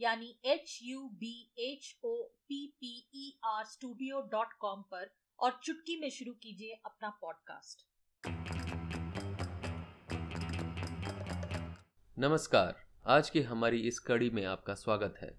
यानी 0.00 0.36
H 0.44 0.78
U 0.82 1.00
B 1.00 1.52
H 1.58 1.98
O 2.04 2.22
P 2.22 2.66
P 2.80 3.08
E 3.14 3.38
R 3.44 3.64
studio 3.64 4.20
dot 4.20 4.52
com 4.60 4.82
पर 4.82 5.10
और 5.38 5.60
चुटकी 5.62 6.00
में 6.00 6.10
शुरू 6.10 6.32
कीजिए 6.32 6.80
अपना 6.86 7.08
पॉडकास्ट 7.20 7.84
नमस्कार, 12.18 12.76
आज 13.06 13.30
की 13.30 13.40
हमारी 13.40 13.78
इस 13.78 13.98
कड़ी 13.98 14.30
में 14.30 14.44
आपका 14.44 14.74
स्वागत 14.74 15.14
है। 15.22 15.30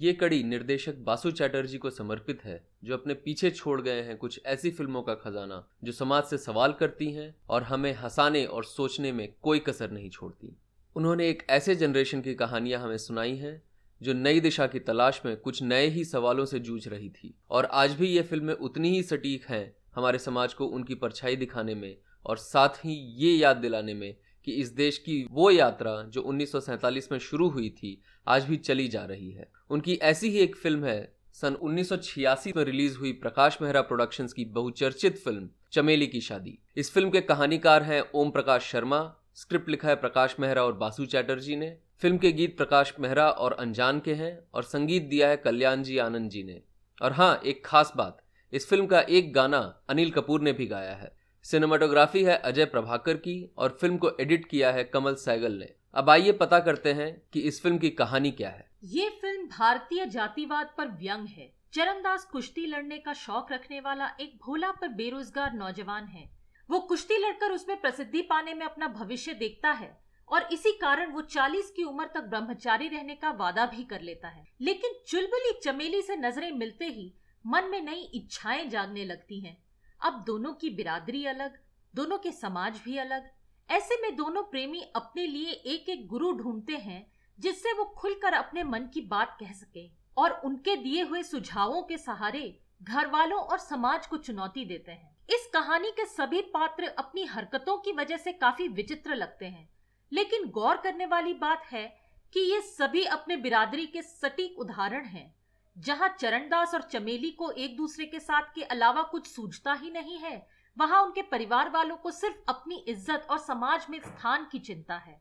ये 0.00 0.12
कड़ी 0.12 0.42
निर्देशक 0.42 0.94
बासु 0.94 1.30
चैटर्जी 1.30 1.78
को 1.78 1.90
समर्पित 1.90 2.44
है, 2.44 2.68
जो 2.84 2.94
अपने 2.94 3.14
पीछे 3.14 3.50
छोड़ 3.50 3.80
गए 3.80 4.02
हैं 4.02 4.16
कुछ 4.16 4.40
ऐसी 4.46 4.70
फ़िल्मों 4.70 5.02
का 5.02 5.14
खजाना, 5.14 5.68
जो 5.84 5.92
समाज 5.92 6.24
से 6.24 6.38
सवाल 6.38 6.72
करती 6.72 7.12
हैं 7.12 7.34
और 7.48 7.62
हमें 7.62 7.92
हंसाने 7.92 8.44
और 8.46 8.64
सोचने 8.64 9.12
में 9.12 9.32
कोई 9.42 9.58
कसर 9.58 9.90
नहीं 9.90 10.10
छोड़ती। 10.10 10.56
उन्होंने 10.96 11.28
एक 11.28 11.46
ऐसे 11.50 11.76
जनरेशन 11.76 12.20
की 12.20 12.34
कहानियाँ 12.34 12.80
हमें 12.80 12.98
सुनाई 12.98 13.36
हैं 13.36 13.62
जो 14.02 14.12
नई 14.12 14.40
दिशा 14.40 14.66
की 14.66 14.78
तलाश 14.78 15.22
में 15.26 15.36
कुछ 15.36 15.62
नए 15.62 15.86
ही 15.86 16.04
सवालों 16.04 16.44
से 16.44 16.58
जूझ 16.58 16.88
रही 16.88 17.08
थी। 17.08 17.38
और 17.50 17.64
आज 17.64 17.92
भी 17.92 18.06
ये 18.06 18.22
फ़िल्में 18.22 18.54
उतनी 18.54 18.90
ही 18.90 19.02
सटीक 19.02 19.44
हैं 19.44 19.76
हमारे 19.94 20.18
समाज 20.18 20.54
को 20.54 20.66
उनकी 20.66 20.94
परछाई 20.94 21.36
दिखाने 21.36 21.74
में 21.74 21.96
और 22.26 22.36
साथ 22.36 22.68
ही 22.68 22.94
ये 22.94 23.32
याद 23.32 23.56
दिलाने 23.56 23.94
में 23.94 24.16
कि 24.44 24.52
इस 24.52 24.68
देश 24.68 24.98
की 24.98 25.26
वो 25.30 25.50
यात्रा 25.50 26.02
जो 26.02 26.20
1947 26.22 27.12
में 27.12 27.18
शुरू 27.18 27.48
हुई 27.48 27.70
थी, 27.70 28.02
आज 28.28 28.44
भी 28.44 28.56
चली 28.56 28.88
जा 28.88 29.04
रही 29.04 29.30
है। 29.30 29.50
उनकी 29.70 29.94
ऐसी 29.94 30.28
ही 30.28 30.38
एक 30.38 30.56
फ़िल्म 30.56 30.84
है, 30.84 31.16
सन 31.32 31.54
1986 31.54 32.56
में 32.56 32.64
रिलीज़ 32.64 32.98
हुई 32.98 33.12
प्रकाश 33.12 33.58
मेहरा 33.62 33.80
प्रोडक्शंस 33.80 34.32
की 34.32 34.44
बहुचर्चित 34.44 35.18
फ़िल्म, 35.18 35.48
चमेली 35.72 36.06
की 36.06 36.20
शादी। 36.20 36.58
इस 36.76 36.92
फ़िल्म 36.92 37.10
के 37.10 37.20
कहानीकार 37.20 37.82
हैं 37.82 38.02
ओम 38.14 38.30
प्रकाश 38.30 38.62
शर्मा, 38.62 39.14
स्क्रिप्ट 39.34 39.68
लिखा 39.68 39.88
है 39.88 39.96
प्रकाश 39.96 40.36
मेहरा 40.40 40.64
और 40.64 40.72
बासु 40.72 41.06
चैटर्जी 41.06 41.56
ने। 41.56 41.78
फ़िल्म 42.02 42.18
के 42.18 42.32
गीत 42.32 42.56
प्रकाश 42.56 42.92
मेहरा 43.00 43.28
और 43.30 43.52
अनजान 43.52 44.00
के 44.00 44.14
हैं 44.14 44.38
और 44.54 44.62
संगीत 44.62 45.02
दिया 45.02 45.28
है 45.28 45.36
कल्याण 45.36 45.82
जी 45.82 45.98
आनंद 45.98 46.30
जी 46.30 46.42
ने। 46.42 46.60
और 47.02 47.12
हाँ 47.12 47.40
एक 47.46 47.64
खास 47.66 47.92
बात, 47.96 48.18
इस 48.52 48.68
फ़िल्म 48.68 48.86
का 48.86 49.00
एक 49.00 49.32
गाना 49.32 49.58
अनिल 49.88 50.10
कपूर 50.10 50.40
ने 50.40 50.52
भी 50.52 50.66
गाया 50.66 50.94
है। 50.94 51.16
सिनेमाटोग्राफी 51.44 52.24
है 52.24 52.36
अजय 52.36 52.64
प्रभाकर 52.64 53.16
की 53.16 53.54
और 53.58 53.78
फ़िल्म 53.80 53.96
को 53.96 54.10
एडिट 54.20 54.48
किया 54.48 54.72
है 54.72 54.84
कमल 54.84 55.14
सैगल 55.14 55.52
ने। 55.52 55.72
अब 55.94 56.10
आइए 56.10 56.32
पता 56.32 56.60
करते 56.60 56.92
हैं 56.92 57.22
कि 57.32 57.40
इस 57.40 57.62
फ़िल्म 57.62 57.78
की 57.78 57.90
कहानी 57.90 58.30
क्या 58.30 58.50
है। 58.50 58.70
ये 58.84 59.08
फ़िल्म 59.10 59.46
भारतीय 59.48 60.06
जातिवाद 60.06 60.74
पर 60.78 60.88
व्यंग 60.88 61.26
है। 61.26 61.52
चरणदास 61.72 62.24
कुश्ती 62.24 62.66
लड़ने 62.66 62.98
का 62.98 63.12
शौक 63.12 63.52
रखने 63.52 63.80
वाला 63.80 64.16
एक 64.20 64.38
भोला 64.46 64.70
पर 64.70 64.88
बेरोजगार 64.88 65.52
नौजवान 65.52 66.04
है। 66.04 66.30
वो 66.70 66.80
कुश्ती 66.80 67.16
लड़कर 67.18 67.52
उसमें 67.52 67.80
प्रसिद्धि 67.80 68.22
पाने 68.22 68.54
में 68.54 68.66
अपना 68.66 68.88
भविष्य 68.88 69.34
देखता 69.34 69.70
है। 69.70 70.05
और 70.28 70.48
इसी 70.52 70.72
कारण 70.72 71.12
वो 71.12 71.20
40 71.20 71.70
की 71.70 71.84
उम्र 71.84 72.06
तक 72.06 72.20
ब्रह्मचारी 72.20 72.88
रहने 72.88 73.14
का 73.14 73.30
वादा 73.30 73.66
भी 73.66 73.84
कर 73.84 74.00
लेता 74.00 74.28
है। 74.28 74.46
लेकिन 74.60 74.90
चुलबुली 75.06 75.60
चमेली 75.64 76.02
से 76.02 76.16
नज़रें 76.16 76.52
मिलते 76.52 76.84
ही 76.84 77.14
मन 77.46 77.64
में 77.64 77.82
नई 77.82 78.00
इच्छाएँ 78.14 78.68
जागने 78.68 79.04
लगती 79.04 79.40
हैं। 79.40 79.62
अब 80.04 80.24
दोनों 80.26 80.52
की 80.52 80.70
बिरादरी 80.70 81.26
अलग, 81.26 81.58
दोनों 81.94 82.18
के 82.18 82.32
समाज 82.32 82.80
भी 82.84 82.98
अलग। 82.98 83.30
ऐसे 83.70 84.02
में 84.02 84.16
दोनों 84.16 84.42
प्रेमी 84.42 84.80
अपने 84.96 85.26
लिए 85.26 85.50
एक 85.50 85.88
एक 85.88 86.06
गुरु 86.08 86.32
ढूंढते 86.32 86.76
हैं, 86.76 87.12
जिससे 87.38 87.72
वो 87.72 87.84
खुलकर 87.84 88.32
अपने 88.32 88.64
मन 88.64 88.80
की 88.94 89.00
बात 89.00 89.36
कह 89.40 89.52
सके 89.52 89.90
और 90.16 90.30
उनके 90.44 90.76
दिए 90.76 91.02
हुए 91.02 91.22
सुझावों 91.22 91.82
के 91.82 91.98
सहारे 91.98 92.60
घर 92.82 93.06
वालों 93.06 93.38
और 93.38 93.58
समाज 93.58 94.06
को 94.06 94.16
चुनौती 94.16 94.64
देते 94.64 94.92
हैं। 94.92 95.16
इस 95.30 95.50
कहानी 95.54 95.90
के 95.90 96.06
सभी 96.06 96.40
पात्र 96.40 96.84
अपनी 96.84 97.24
हरकतों 97.24 97.78
की 97.78 97.92
वजह 97.92 98.16
से 98.16 98.32
काफ़ी 98.32 98.68
विचित्र 98.68 99.14
लगते 99.14 99.46
हैं। 99.46 99.75
लेकिन 100.12 100.48
गौर 100.50 100.76
करने 100.76 101.06
वाली 101.06 101.32
बात 101.34 101.62
है 101.66 101.86
कि 102.32 102.40
ये 102.42 102.60
सभी 102.60 103.04
अपने 103.06 103.36
बिरादरी 103.36 103.86
के 103.86 104.02
सटीक 104.02 104.58
उदाहरण 104.58 105.04
हैं, 105.04 105.34
जहाँ 105.76 106.08
चरणदास 106.20 106.74
और 106.74 106.82
चमेली 106.82 107.30
को 107.30 107.50
एक 107.50 107.76
दूसरे 107.76 108.06
के 108.06 108.20
साथ 108.20 108.54
के 108.54 108.62
अलावा 108.64 109.02
कुछ 109.02 109.26
सूझता 109.26 109.72
ही 109.72 109.90
नहीं 109.90 110.18
है। 110.18 110.46
वहाँ 110.76 111.02
उनके 111.02 111.22
परिवार 111.22 111.70
वालों 111.70 111.96
को 111.96 112.10
सिर्फ़ 112.10 112.36
अपनी 112.48 112.84
इज़्ज़त 112.88 113.26
और 113.30 113.38
समाज 113.38 113.86
में 113.90 113.98
स्थान 113.98 114.46
की 114.52 114.58
चिंता 114.58 114.96
है। 114.96 115.20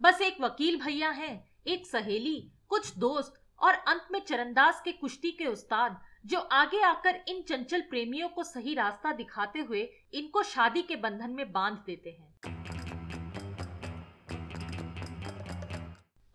बस 0.00 0.20
एक 0.20 0.40
वकील 0.40 0.80
भैया 0.80 1.10
है, 1.10 1.44
एक 1.66 1.86
सहेली, 1.86 2.50
कुछ 2.68 2.96
दोस्त 2.98 3.42
और 3.60 3.74
अंत 3.88 4.08
में 4.12 4.20
चरणदास 4.20 4.80
के 4.84 4.92
कुश्ती 4.92 5.30
के 5.30 5.46
उस्ताद, 5.46 6.00
जो 6.26 6.38
आगे 6.38 6.80
आकर 6.82 7.20
इन 7.28 7.42
चंचल 7.42 7.80
प्रेमियों 7.80 8.28
को 8.28 8.42
सही 8.44 8.74
रास्ता 8.74 9.12
दिखाते 9.12 9.60
हुए 9.60 9.88
इनको 10.14 10.42
शादी 10.44 10.82
के 10.82 10.96
बंधन 10.96 11.30
में 11.30 11.52
बाँध 11.52 11.82
देते 11.86 12.10
हैं। 12.10 12.75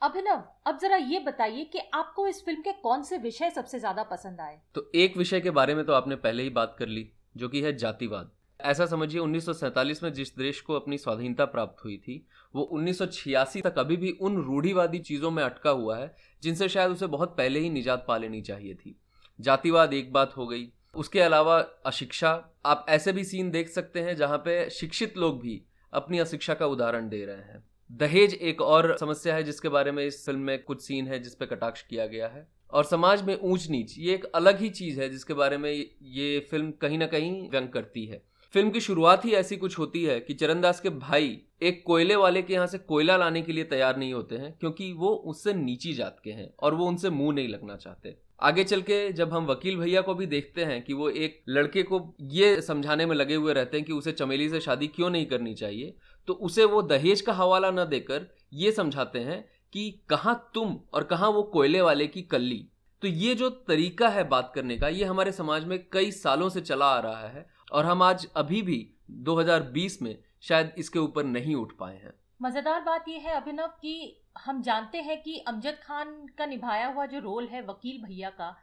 अभिनव, 0.02 0.44
अब 0.68 0.80
जरा 0.82 0.96
ये 0.96 1.20
बताइए 1.20 1.64
कि 1.64 1.80
आपको 1.94 2.28
इस 2.28 2.46
फ़िल्म 2.46 2.62
के 2.62 2.72
कौन 2.72 3.04
से 3.04 3.18
विषय 3.18 3.50
सबसे 3.50 3.80
ज़्यादा 3.80 4.04
पसंद 4.04 4.40
आए? 4.40 4.60
तो 4.76 4.92
एक 4.96 5.18
विषय 5.18 5.42
के 5.42 5.50
बारे 5.50 5.76
में 5.76 5.86
तो 5.86 5.94
आपने 5.94 6.16
पहले 6.16 6.44
ही 6.44 6.50
बात 6.50 6.76
कर 6.80 6.88
ली, 6.88 7.12
जो 7.38 7.50
कि 7.50 7.62
है 7.62 7.78
जातिवाद। 7.78 8.32
ऐसा 8.60 8.86
समझिए 8.86 9.20
1947 9.22 10.04
में 10.04 10.14
जिस 10.14 10.36
देश 10.38 10.62
को 10.62 10.74
अपनी 10.74 10.98
स्वाधीनता 10.98 11.46
प्राप्त 11.46 11.86
हुई 11.86 11.98
थी, 11.98 12.28
वो 12.56 12.64
1986 12.64 13.62
तक 13.62 13.80
अभी 13.80 13.98
भी 13.98 14.12
उन 14.12 14.42
रूढ़ीवादी 14.44 15.00
चीज़ों 15.00 15.32
में 15.32 15.44
अटका 15.44 15.70
हुआ 15.70 15.98
है, 15.98 16.16
जिनसे 16.44 16.70
शायद 16.70 16.92
उसे 16.92 17.08
बहुत 17.08 17.38
पहले 17.38 17.60
ही 17.60 17.70
निजात 17.70 18.06
पा 18.08 18.18
लेनी 18.18 18.42
चाहिए 18.42 18.74
थी। 18.74 19.00
जातिवाद 19.40 19.94
एक 19.94 20.14
बात 20.14 20.38
हो 20.38 20.48
गई। 20.48 20.72
उसके 20.96 21.20
अलावा 21.20 21.60
अशिक्षा, 21.86 22.50
आप 22.66 22.86
ऐसे 22.90 23.14
भी 23.14 23.24
सीन 23.24 23.52
देख 23.52 23.70
सकते 23.70 24.02
हैं 24.02 24.16
जहाँ 24.16 24.38
पे 24.38 24.70
शिक्षित 24.70 25.18
लोग 25.18 25.42
भी 25.42 25.62
अपनी 25.94 26.20
अशिक्षा 26.20 26.54
का 26.54 26.66
उदाहरण 26.66 27.10
दे 27.10 27.26
रहे 27.26 27.36
हैं। 27.36 27.71
दहेज 27.92 28.34
एक 28.34 28.62
और 28.62 28.96
समस्या 28.98 29.36
है 29.36 29.44
जिसके 29.44 29.70
बारे 29.70 29.92
में 29.92 30.06
इस 30.06 30.26
फ़िल्म 30.26 30.40
में 30.40 30.64
कुछ 30.64 30.82
सीन 30.82 31.08
है 31.08 31.20
जिसपे 31.20 31.46
कटाक्ष 31.46 31.82
किया 31.82 32.06
गया 32.08 32.28
है। 32.28 32.48
और 32.70 32.84
समाज 32.84 33.24
में 33.24 33.38
ऊंच 33.38 33.70
नीच, 33.70 33.96
ये 33.98 34.14
एक 34.14 34.26
अलग 34.26 34.60
ही 34.60 34.70
चीज़ 34.70 35.00
है 35.02 35.10
जिसके 35.10 35.34
बारे 35.34 35.58
में 35.58 35.72
ये 35.72 36.40
फ़िल्म 36.52 36.72
कहीं 36.72 36.98
ना 36.98 37.06
कहीं 37.06 37.50
व्यंग 37.50 37.68
करती 37.70 38.06
है। 38.06 38.22
फ़िल्म 38.54 38.70
की 38.70 38.80
शुरुआत 38.82 39.26
ही 39.26 39.34
ऐसी 39.34 39.58
कुछ 39.58 39.78
होती 39.80 40.04
है 40.04 40.20
कि 40.20 40.34
चरणदास 40.34 40.80
के 40.80 40.90
भाई 40.90 41.40
एक 41.62 41.84
कोयले 41.86 42.16
वाले 42.16 42.42
के 42.42 42.54
यहाँ 42.54 42.68
से 42.68 42.78
कोयला 42.78 43.18
लाने 43.18 43.42
के 43.42 43.52
लिए 43.52 43.64
तैयार 43.64 43.98
नहीं 43.98 44.14
होते 44.14 44.36
हैं, 44.36 44.56
क्योंकि 44.60 44.92
वो 44.94 45.10
उससे 45.10 45.54
नीची 45.54 45.94
जात 45.94 46.18
के 46.24 46.32
हैं 46.32 46.50
और 46.60 46.74
वो 46.74 46.88
उनसे 46.88 47.10
मुँह 47.10 47.34
नहीं 47.36 47.48
लगना 47.48 47.76
चाहते। 47.76 48.16
आगे 48.42 48.64
चल 48.64 48.82
के 48.82 49.12
जब 49.12 49.34
हम 49.34 49.46
वकील 49.46 49.78
भैया 49.78 50.02
को 50.02 50.14
भी 50.14 50.26
देखते 50.26 50.64
हैं 50.64 50.82
कि 50.82 50.94
वो 50.94 51.10
एक 51.10 51.44
लड़के 51.50 51.84
को 51.84 52.16
ये 52.22 52.62
समझाने 52.62 53.06
में 53.06 53.16
लगे 53.16 53.36
हुए 53.36 53.54
रहते 53.54 53.78
हैं 53.78 53.86
कि 53.86 53.94
उसे 53.94 54.12
चमेली 54.12 54.50
से 54.50 54.60
शादी 54.60 54.88
क्यों 54.88 55.10
नहीं 55.10 55.26
करनी 55.26 55.54
चाहिए 55.54 55.94
तो 56.28 56.34
उसे 56.34 56.66
वो 56.66 56.82
दहेज 56.82 57.22
का 57.22 57.34
हवाला 57.34 57.72
न 57.72 57.86
देकर 57.86 58.26
ये 58.54 58.72
समझाते 58.72 59.20
हैं 59.20 59.44
कि 59.74 59.90
कहाँ 60.10 60.52
तुम 60.54 60.80
और 60.94 61.04
कहाँ 61.04 61.30
वो 61.30 61.44
कोयले 61.44 61.82
वाले 61.82 62.08
की 62.08 62.22
कल्ली। 62.22 62.68
तो 63.02 63.08
ये 63.08 63.36
जो 63.36 63.50
तरीका 63.50 64.10
है 64.10 64.24
बात 64.24 64.52
करने 64.56 64.78
का, 64.78 64.88
ये 64.88 65.06
हमारे 65.06 65.32
समाज 65.32 65.66
में 65.66 65.78
कई 65.92 66.12
सालों 66.12 66.50
से 66.50 66.62
चला 66.62 66.86
आ 66.86 67.00
रहा 67.00 67.28
है 67.28 67.46
और 67.72 67.86
हम 67.86 68.04
आज 68.04 68.28
अभी 68.36 68.62
भी 68.62 68.88
2020 69.24 70.02
में 70.02 70.18
शायद 70.42 70.72
इसके 70.78 71.00
ऊपर 71.00 71.24
नहीं 71.24 71.56
उठ 71.56 71.72
पाए 71.78 71.96
हैं। 71.96 72.14
मज़ेदार 72.42 72.82
बात 72.82 73.06
यह 73.08 73.20
है 73.20 73.36
अभिनव 73.42 73.68
कि 73.82 74.21
हम 74.36 74.62
जानते 74.62 74.98
हैं 74.98 75.22
कि 75.22 75.38
अमजद 75.38 75.78
खान 75.84 76.26
का 76.38 76.46
निभाया 76.46 76.88
हुआ 76.88 77.06
जो 77.06 77.20
रोल 77.20 77.48
है 77.48 77.62
वकील 77.62 78.02
भैया 78.04 78.30
का, 78.30 78.56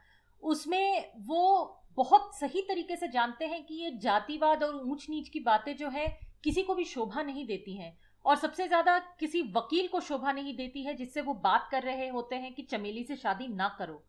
उसमें 0.43 1.11
वो 1.17 1.75
बहुत 1.95 2.31
सही 2.35 2.61
तरीके 2.61 2.95
से 2.95 3.07
जानते 3.07 3.45
हैं 3.45 3.65
कि 3.65 3.75
ये 3.75 3.91
जातिवाद 3.97 4.63
और 4.63 4.75
ऊंच 4.75 5.05
नीच 5.09 5.29
की 5.29 5.39
बातें 5.39 5.75
जो 5.77 5.89
है, 5.89 6.07
किसी 6.43 6.61
को 6.63 6.75
भी 6.75 6.85
शोभा 6.85 7.21
नहीं 7.21 7.45
देती 7.45 7.75
हैं। 7.77 7.97
और 8.25 8.35
सबसे 8.35 8.67
ज़्यादा 8.67 8.97
किसी 9.19 9.41
वकील 9.41 9.87
को 9.87 9.99
शोभा 9.99 10.31
नहीं 10.31 10.55
देती 10.55 10.83
है, 10.83 10.93
जिससे 10.93 11.21
वो 11.21 11.33
बात 11.33 11.67
कर 11.71 11.83
रहे 11.83 12.07
होते 12.07 12.35
हैं 12.35 12.53
कि 12.53 12.63
चमेली 12.63 13.03
से 13.03 13.15
शादी 13.15 13.47
ना 13.47 13.75
करो। 13.79 14.03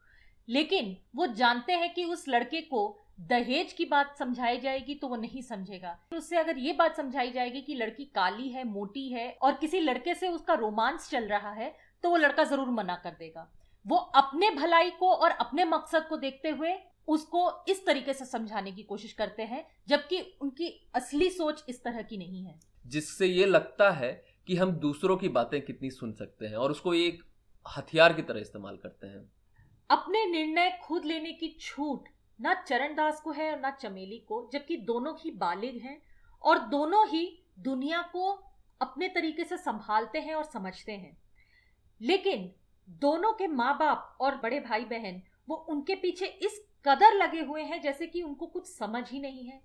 लेकिन 0.48 0.96
वो 1.16 1.26
जानते 1.26 1.72
हैं 1.72 1.92
कि 1.94 2.04
उस 2.04 2.28
लड़के 2.28 2.60
को 2.60 2.98
दहेज 3.20 3.72
की 3.72 3.84
बात 3.84 4.16
समझाई 4.18 4.60
जाएगी 4.60 4.94
तो 4.94 5.08
वो 5.08 5.16
नहीं 5.16 5.42
समझेगा। 5.42 5.96
उससे 6.12 6.36
अगर 6.36 6.58
ये 6.58 6.72
बात 6.72 6.96
समझाई 6.96 7.30
जाएगी 7.30 7.60
कि 7.60 7.74
लड़की 7.74 8.04
काली 8.14 8.48
है 8.48 8.64
मोटी 8.66 9.08
है 9.08 9.30
और 9.32 9.54
किसी 9.54 9.80
लड़के 9.80 10.14
से 10.14 10.28
उसका 10.28 10.54
रोमांस 10.54 11.08
चल 11.10 11.24
रहा 11.24 11.50
है 11.52 11.74
तो 12.04 12.10
वो 12.10 12.16
लड़का 12.16 12.44
ज़रूर 12.44 12.68
मना 12.70 12.94
कर 12.96 13.16
देगा। 13.18 13.50
वो 13.86 13.96
अपने 13.96 14.50
भलाई 14.50 14.90
को 14.90 15.12
और 15.14 15.30
अपने 15.30 15.64
मकसद 15.64 16.06
को 16.08 16.16
देखते 16.16 16.50
हुए 16.50 16.74
उसको 17.08 17.50
इस 17.68 17.84
तरीके 17.86 18.12
से 18.12 18.24
समझाने 18.24 18.72
की 18.72 18.82
कोशिश 18.82 19.12
करते 19.12 19.42
हैं 19.42 19.64
जबकि 19.88 20.20
उनकी 20.40 20.68
असली 20.94 21.28
सोच 21.30 21.64
इस 21.68 21.82
तरह 21.84 22.02
की 22.02 22.16
नहीं 22.16 22.44
है। 22.44 22.58
जिससे 22.84 23.26
ये 23.26 23.46
लगता 23.46 23.90
है 23.90 24.12
कि 24.46 24.56
हम 24.56 24.72
दूसरों 24.78 25.16
की 25.16 25.28
बातें 25.30 25.60
कितनी 25.62 25.90
सुन 25.90 26.12
सकते 26.12 26.46
हैं 26.46 26.56
और 26.56 26.70
उसको 26.70 26.94
एक 26.94 27.22
हथियार 27.66 28.12
की 28.12 28.22
तरह 28.22 28.40
इस्तेमाल 28.40 28.76
करते 28.76 29.06
हैं। 29.06 29.20
अपने 29.90 30.24
निर्णय 30.26 30.78
खुद 30.82 31.04
लेने 31.04 31.32
की 31.32 31.48
छूट 31.60 32.08
ना 32.40 32.54
चरणदास 32.54 33.20
को 33.20 33.32
है 33.32 33.50
और 33.52 33.60
ना 33.60 33.70
चमेली 33.70 34.18
को, 34.18 34.50
जबकि 34.52 34.76
दोनों 34.76 35.14
ही 35.20 35.30
बालिग 35.30 35.82
हैं 35.82 36.02
और 36.42 36.58
दोनों 36.58 37.08
ही 37.08 37.42
दुनिया 37.58 38.02
को 38.02 38.30
अपने 38.80 39.08
तरीके 39.08 39.44
से 39.44 39.56
संभालते 39.56 40.18
हैं 40.18 40.34
और 40.34 40.44
समझते 40.44 40.92
हैं। 40.92 41.16
लेकिन 42.00 42.50
दोनों 42.88 43.32
के 43.32 43.46
माँ 43.46 43.78
बाप 43.78 44.18
और 44.20 44.36
बड़े 44.36 44.60
भाई 44.60 44.84
बहन 44.84 45.22
वो 45.48 45.56
उनके 45.56 45.94
पीछे 45.94 46.26
इस 46.26 46.66
कदर 46.84 47.14
लगे 47.14 47.40
हुए 47.40 47.62
हैं 47.62 47.80
जैसे 47.82 48.06
कि 48.06 48.22
उनको 48.22 48.46
कुछ 48.46 48.66
समझ 48.66 49.10
ही 49.10 49.20
नहीं 49.20 49.44
है। 49.44 49.60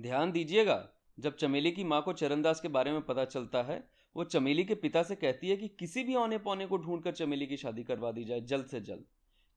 ध्यान 0.00 0.32
दीजिएगा, 0.32 0.88
जब 1.18 1.36
चमेली 1.36 1.70
की 1.70 1.84
माँ 1.84 2.02
को 2.02 2.12
चरणदास 2.12 2.60
के 2.60 2.68
बारे 2.68 2.92
में 2.92 3.02
पता 3.02 3.24
चलता 3.24 3.62
है, 3.62 3.88
वो 4.16 4.24
चमेली 4.24 4.64
के 4.64 4.74
पिता 4.74 5.02
से 5.02 5.14
कहती 5.14 5.48
है 5.48 5.56
कि 5.56 5.68
किसी 5.68 6.04
भी 6.04 6.14
औने 6.14 6.38
पौने 6.38 6.66
को 6.66 6.76
ढूंढकर 6.76 7.12
चमेली 7.12 7.46
की 7.46 7.56
शादी 7.56 7.82
करवा 7.82 8.12
दी 8.12 8.24
जाए, 8.24 8.40
जल्द 8.40 8.66
से 8.66 8.80
जल्द। 8.80 9.04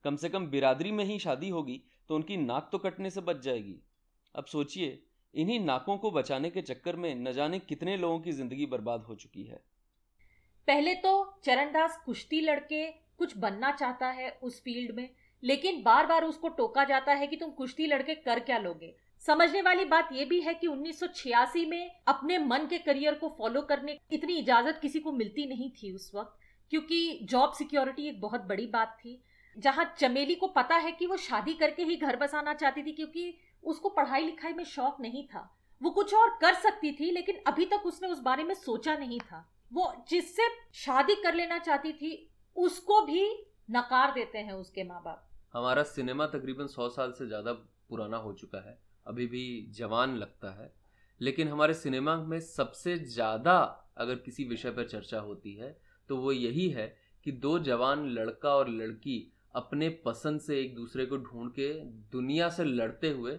कम 0.04 0.16
से 0.16 0.28
कम 0.28 0.46
बिरादरी 0.46 0.92
में 0.92 1.04
ही 1.04 1.18
शादी 1.18 1.48
होगी 1.48 1.82
तो 2.10 2.14
उनकी 2.14 2.36
नाक 2.36 2.68
तो 2.72 2.78
कटने 2.78 3.10
से 3.10 3.20
बच 3.20 3.42
जाएगी। 3.42 3.76
अब 4.34 4.44
सोचिए, 4.46 4.98
इन्हीं 5.34 5.58
नाकों 5.60 5.96
को 5.98 6.10
बचाने 6.10 6.50
के 6.50 6.62
चक्कर 6.62 6.96
में 6.96 7.14
न 7.16 7.32
जाने 7.32 7.58
कितने 7.58 7.96
लोगों 7.96 8.20
की 8.20 8.32
ज़िंदगी 8.32 8.66
बर्बाद 8.66 9.02
हो 9.02 9.14
चुकी 9.14 9.42
है। 9.42 9.60
पहले 10.68 10.94
तो 10.96 11.40
चरणदास 11.44 12.00
कुश्ती 12.06 12.40
लड़के 12.40 12.84
कुछ 13.18 13.36
बनना 13.36 13.70
चाहता 13.72 14.06
है 14.08 14.30
उस 14.42 14.60
फ़ील्ड 14.64 14.94
में, 14.96 15.08
लेकिन 15.42 15.82
बार 15.82 16.06
बार 16.06 16.24
उसको 16.24 16.48
टोका 16.50 16.84
जाता 16.84 17.12
है 17.12 17.26
कि 17.26 17.36
तुम 17.36 17.50
कुश्ती 17.50 17.86
लड़के 17.86 18.14
कर 18.16 18.40
क्या 18.40 18.58
लोगे। 18.58 18.94
समझने 19.22 19.62
वाली 19.62 19.84
बात 19.84 20.08
यह 20.12 20.24
भी 20.24 20.40
है 20.40 20.54
कि 20.54 20.66
1986 20.66 21.64
में 21.66 21.90
अपने 22.08 22.38
मन 22.38 22.66
के 22.66 22.78
करियर 22.78 23.14
को 23.14 23.28
फॉलो 23.38 23.60
करने 23.62 23.98
इतनी 24.12 24.34
इजाज़त 24.34 24.78
किसी 24.82 25.00
को 25.00 25.12
मिलती 25.12 25.46
नहीं 25.46 25.70
थी 25.72 25.92
उस 25.92 26.10
वक्त, 26.14 26.36
क्योंकि 26.72 27.18
जॉब 27.24 27.52
सिक्योरिटी 27.52 28.08
एक 28.08 28.20
बहुत 28.20 28.44
बड़ी 28.44 28.66
बात 28.68 28.96
थी। 29.00 29.20
जहाँ 29.56 29.84
चमेली 29.98 30.34
को 30.34 30.46
पता 30.48 30.76
है 30.76 30.92
कि 30.92 31.06
वो 31.06 31.16
शादी 31.18 31.54
करके 31.54 31.82
ही 31.82 31.96
घर 31.96 32.16
बसाना 32.16 32.54
चाहती 32.54 32.82
थी, 32.82 32.92
क्योंकि 32.92 33.34
उसको 33.64 33.88
पढ़ाई 33.90 34.24
लिखाई 34.24 34.52
में 34.52 34.64
शौक 34.66 35.00
नहीं 35.00 35.26
था। 35.26 35.48
वो 35.82 35.90
कुछ 35.90 36.14
और 36.14 36.36
कर 36.40 36.54
सकती 36.56 36.92
थी, 36.92 37.10
लेकिन 37.10 37.42
अभी 37.46 37.64
तक 37.66 37.86
उसने 37.86 38.08
उस 38.08 38.20
बारे 38.22 38.44
में 38.44 38.54
सोचा 38.56 38.96
नहीं 38.96 39.18
था। 39.20 39.48
वो 39.72 39.92
जिससे 40.08 40.48
शादी 40.76 41.14
कर 41.14 41.34
लेना 41.34 41.58
चाहती 41.60 41.92
थी, 41.92 42.30
उसको 42.56 43.00
भी 43.06 43.24
नकार 43.70 44.12
देते 44.12 44.38
हैं 44.38 44.52
उसके 44.54 44.84
माँ 44.84 45.02
बाप 45.04 45.24
हमारा 45.54 45.82
सिनेमा 45.84 46.26
तकरीबन 46.28 46.66
सौ 46.68 46.88
साल 46.88 47.12
से 47.12 47.26
ज़्यादा 47.26 47.52
पुराना 47.52 48.16
हो 48.16 48.32
चुका 48.32 48.58
है, 48.60 48.78
अभी 49.06 49.26
भी 49.26 49.70
जवान 49.72 50.16
लगता 50.16 50.50
है। 50.52 50.72
लेकिन 51.20 51.48
हमारे 51.48 51.74
सिनेमा 51.74 52.16
में 52.22 52.38
सबसे 52.40 52.96
ज़्यादा 52.98 53.54
अगर 53.96 54.14
किसी 54.16 54.44
विषय 54.44 54.70
पर 54.70 54.88
चर्चा 54.88 55.20
होती 55.20 55.54
है 55.54 55.76
तो 56.10 56.16
वो 56.16 56.32
यही 56.32 56.68
है 56.70 56.86
कि 57.26 57.32
दो 57.34 57.58
जवान, 57.60 58.06
लड़का 58.08 58.50
और 58.50 58.68
लड़की 58.70 59.16
अपने 59.54 59.88
पसंद 59.88 60.40
से 60.40 60.60
एक 60.60 60.74
दूसरे 60.74 61.06
को 61.06 61.16
ढूंढ 61.16 61.50
के 61.50 61.72
दुनिया 62.12 62.48
से 62.48 62.64
लड़ते 62.64 63.10
हुए 63.10 63.38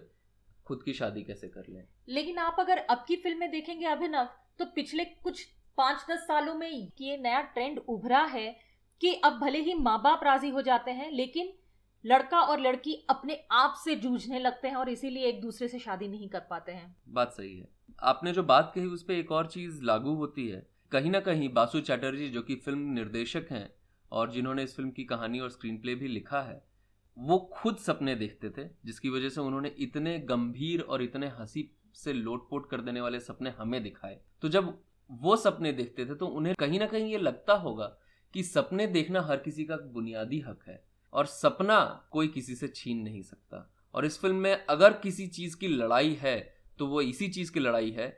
खुद 0.66 0.82
की 0.82 0.92
शादी 0.92 1.22
कैसे 1.22 1.48
कर 1.48 1.64
लें? 1.68 1.84
लेकिन 2.08 2.38
आप 2.38 2.56
अगर 2.58 2.78
अब 2.78 3.04
की 3.08 3.16
फ़िल्में 3.16 3.50
देखेंगे 3.50 3.86
अभिनव 3.86 4.28
तो 4.58 4.64
पिछले 4.64 5.04
कुछ 5.04 5.44
पाँच 5.78 6.06
दस 6.10 6.18
सालों 6.18 6.54
में 6.54 6.88
ये 7.00 7.16
नया 7.16 7.40
ट्रेंड 7.40 7.78
उभरा 7.78 8.22
है 8.22 8.56
कि 9.00 9.14
अब 9.14 9.32
भले 9.32 9.58
ही 9.58 9.74
माँ 9.74 10.02
बाप 10.02 10.20
राज़ी 10.24 10.48
हो 10.48 10.62
जाते 10.62 10.90
हैं 10.90 11.10
लेकिन 11.10 11.52
लड़का 12.06 12.40
और 12.40 12.60
लड़की 12.60 13.06
अपने 13.10 13.44
आप 13.52 13.74
से 13.84 13.96
जूझने 13.96 14.38
लगते 14.38 14.68
हैं 14.68 14.76
और 14.76 14.88
इसीलिए 14.88 15.26
एक 15.26 15.40
दूसरे 15.40 15.68
से 15.68 15.78
शादी 15.78 16.08
नहीं 16.08 16.28
कर 16.28 16.40
पाते 16.40 16.72
हैं। 16.72 16.96
बात 17.08 17.32
सही 17.32 17.58
है। 17.58 17.68
आपने 18.02 18.32
जो 18.32 18.42
बात 18.42 18.72
कही 18.74 18.86
उस 18.86 19.02
पर 19.02 19.12
एक 19.12 19.32
और 19.32 19.46
चीज़ 19.46 19.82
लागू 19.82 20.14
होती 20.14 20.48
है। 20.48 20.66
कहीं 20.92 21.10
ना 21.10 21.20
कहीं 21.20 21.48
बासु 21.48 21.80
चैटर्जी 21.80 22.28
जो 22.28 22.42
कि 22.42 22.54
फ़िल्म 22.54 22.92
निर्देशक 22.92 23.46
हैं 23.50 23.79
और 24.12 24.30
जिन्होंने 24.30 24.62
इस 24.62 24.74
फ़िल्म 24.76 24.90
की 24.90 25.04
कहानी 25.04 25.40
और 25.40 25.50
स्क्रीन 25.50 25.78
प्ले 25.78 25.94
भी 25.94 26.08
लिखा 26.08 26.40
है, 26.42 26.62
वो 27.16 27.38
खुद 27.54 27.76
सपने 27.76 28.14
देखते 28.14 28.50
थे, 28.50 28.68
जिसकी 28.84 29.08
वजह 29.08 29.28
से 29.28 29.40
उन्होंने 29.40 29.74
इतने 29.78 30.18
गंभीर 30.20 30.80
और 30.80 31.02
इतने 31.02 31.28
हँसी 31.28 31.70
से 31.94 32.12
लोटपोट 32.12 32.68
कर 32.70 32.80
देने 32.80 33.00
वाले 33.00 33.20
सपने 33.20 33.50
हमें 33.50 33.82
दिखाए। 33.82 34.20
तो 34.42 34.48
जब 34.48 34.78
वो 35.10 35.36
सपने 35.36 35.72
देखते 35.72 36.06
थे 36.06 36.14
तो 36.14 36.26
उन्हें 36.26 36.54
कहीं 36.54 36.78
ना 36.80 36.86
कहीं 36.86 37.10
ये 37.12 37.18
लगता 37.18 37.54
होगा 37.54 37.86
कि 38.34 38.42
सपने 38.42 38.86
देखना 38.86 39.20
हर 39.20 39.36
किसी 39.36 39.64
का 39.64 39.76
बुनियादी 39.92 40.40
हक 40.40 40.60
है 40.68 40.82
और 41.12 41.26
सपना 41.26 41.80
कोई 42.12 42.28
किसी 42.28 42.54
से 42.54 42.68
छीन 42.68 42.98
नहीं 42.98 43.22
सकता। 43.22 43.70
और 43.94 44.04
इस 44.04 44.18
फ़िल्म 44.20 44.36
में 44.36 44.66
अगर 44.66 44.92
किसी 44.92 45.26
चीज़ 45.26 45.56
की 45.56 45.68
लड़ाई 45.68 46.14
है 46.14 46.38
तो 46.78 46.86
वो 46.86 47.00
इसी 47.00 47.28
चीज़ 47.28 47.52
की 47.52 47.60
लड़ाई 47.60 47.90
है 47.90 48.08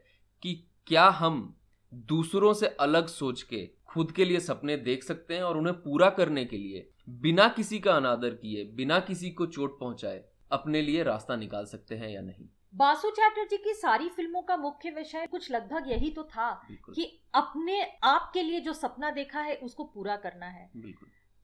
कि 0.43 0.55
क्या 0.87 1.09
हम 1.11 1.55
दूसरों 1.93 2.53
से 2.55 2.67
अलग 2.81 3.07
सोच 3.07 3.43
के 3.43 3.69
खुद 3.93 4.13
के 4.13 4.25
लिए 4.25 4.41
सपने 4.41 4.77
देख 4.77 5.03
सकते 5.05 5.35
हैं 5.35 5.43
और 5.43 5.57
उन्हें 5.59 5.75
पूरा 5.75 6.09
करने 6.11 6.45
के 6.45 6.59
लिए 6.59 6.89
बिना 7.21 7.49
किसी 7.49 7.79
का 7.79 7.93
अनादर 7.93 8.35
किए 8.35 8.65
बिना 8.75 8.99
किसी 9.01 9.31
को 9.31 9.47
चोट 9.47 9.79
पहुँचाए 9.81 10.25
अपने 10.53 10.83
लिए 10.83 11.03
रास्ता 11.03 11.37
निकाल 11.37 11.65
सकते 11.65 11.95
हैं 11.95 12.09
या 12.09 12.21
नहीं। 12.21 12.49
बासु 12.75 13.11
चैटर्जी 13.11 13.57
की 13.57 13.73
सारी 13.75 14.09
फ़िल्मों 14.09 14.43
का 14.43 14.57
मुख्य 14.57 14.91
विषय 14.91 15.27
कुछ 15.27 15.51
लगभग 15.51 15.91
यही 15.91 16.11
तो 16.11 16.23
था 16.25 16.51
कि 16.69 17.05
अपने 17.35 17.81
आप 18.05 18.31
के 18.35 18.43
लिए 18.43 18.61
जो 18.61 18.73
सपना 18.73 19.11
देखा 19.11 19.41
है 19.41 19.57
उसको 19.57 19.85
पूरा 19.85 20.17
करना 20.17 20.47
है। 20.47 20.71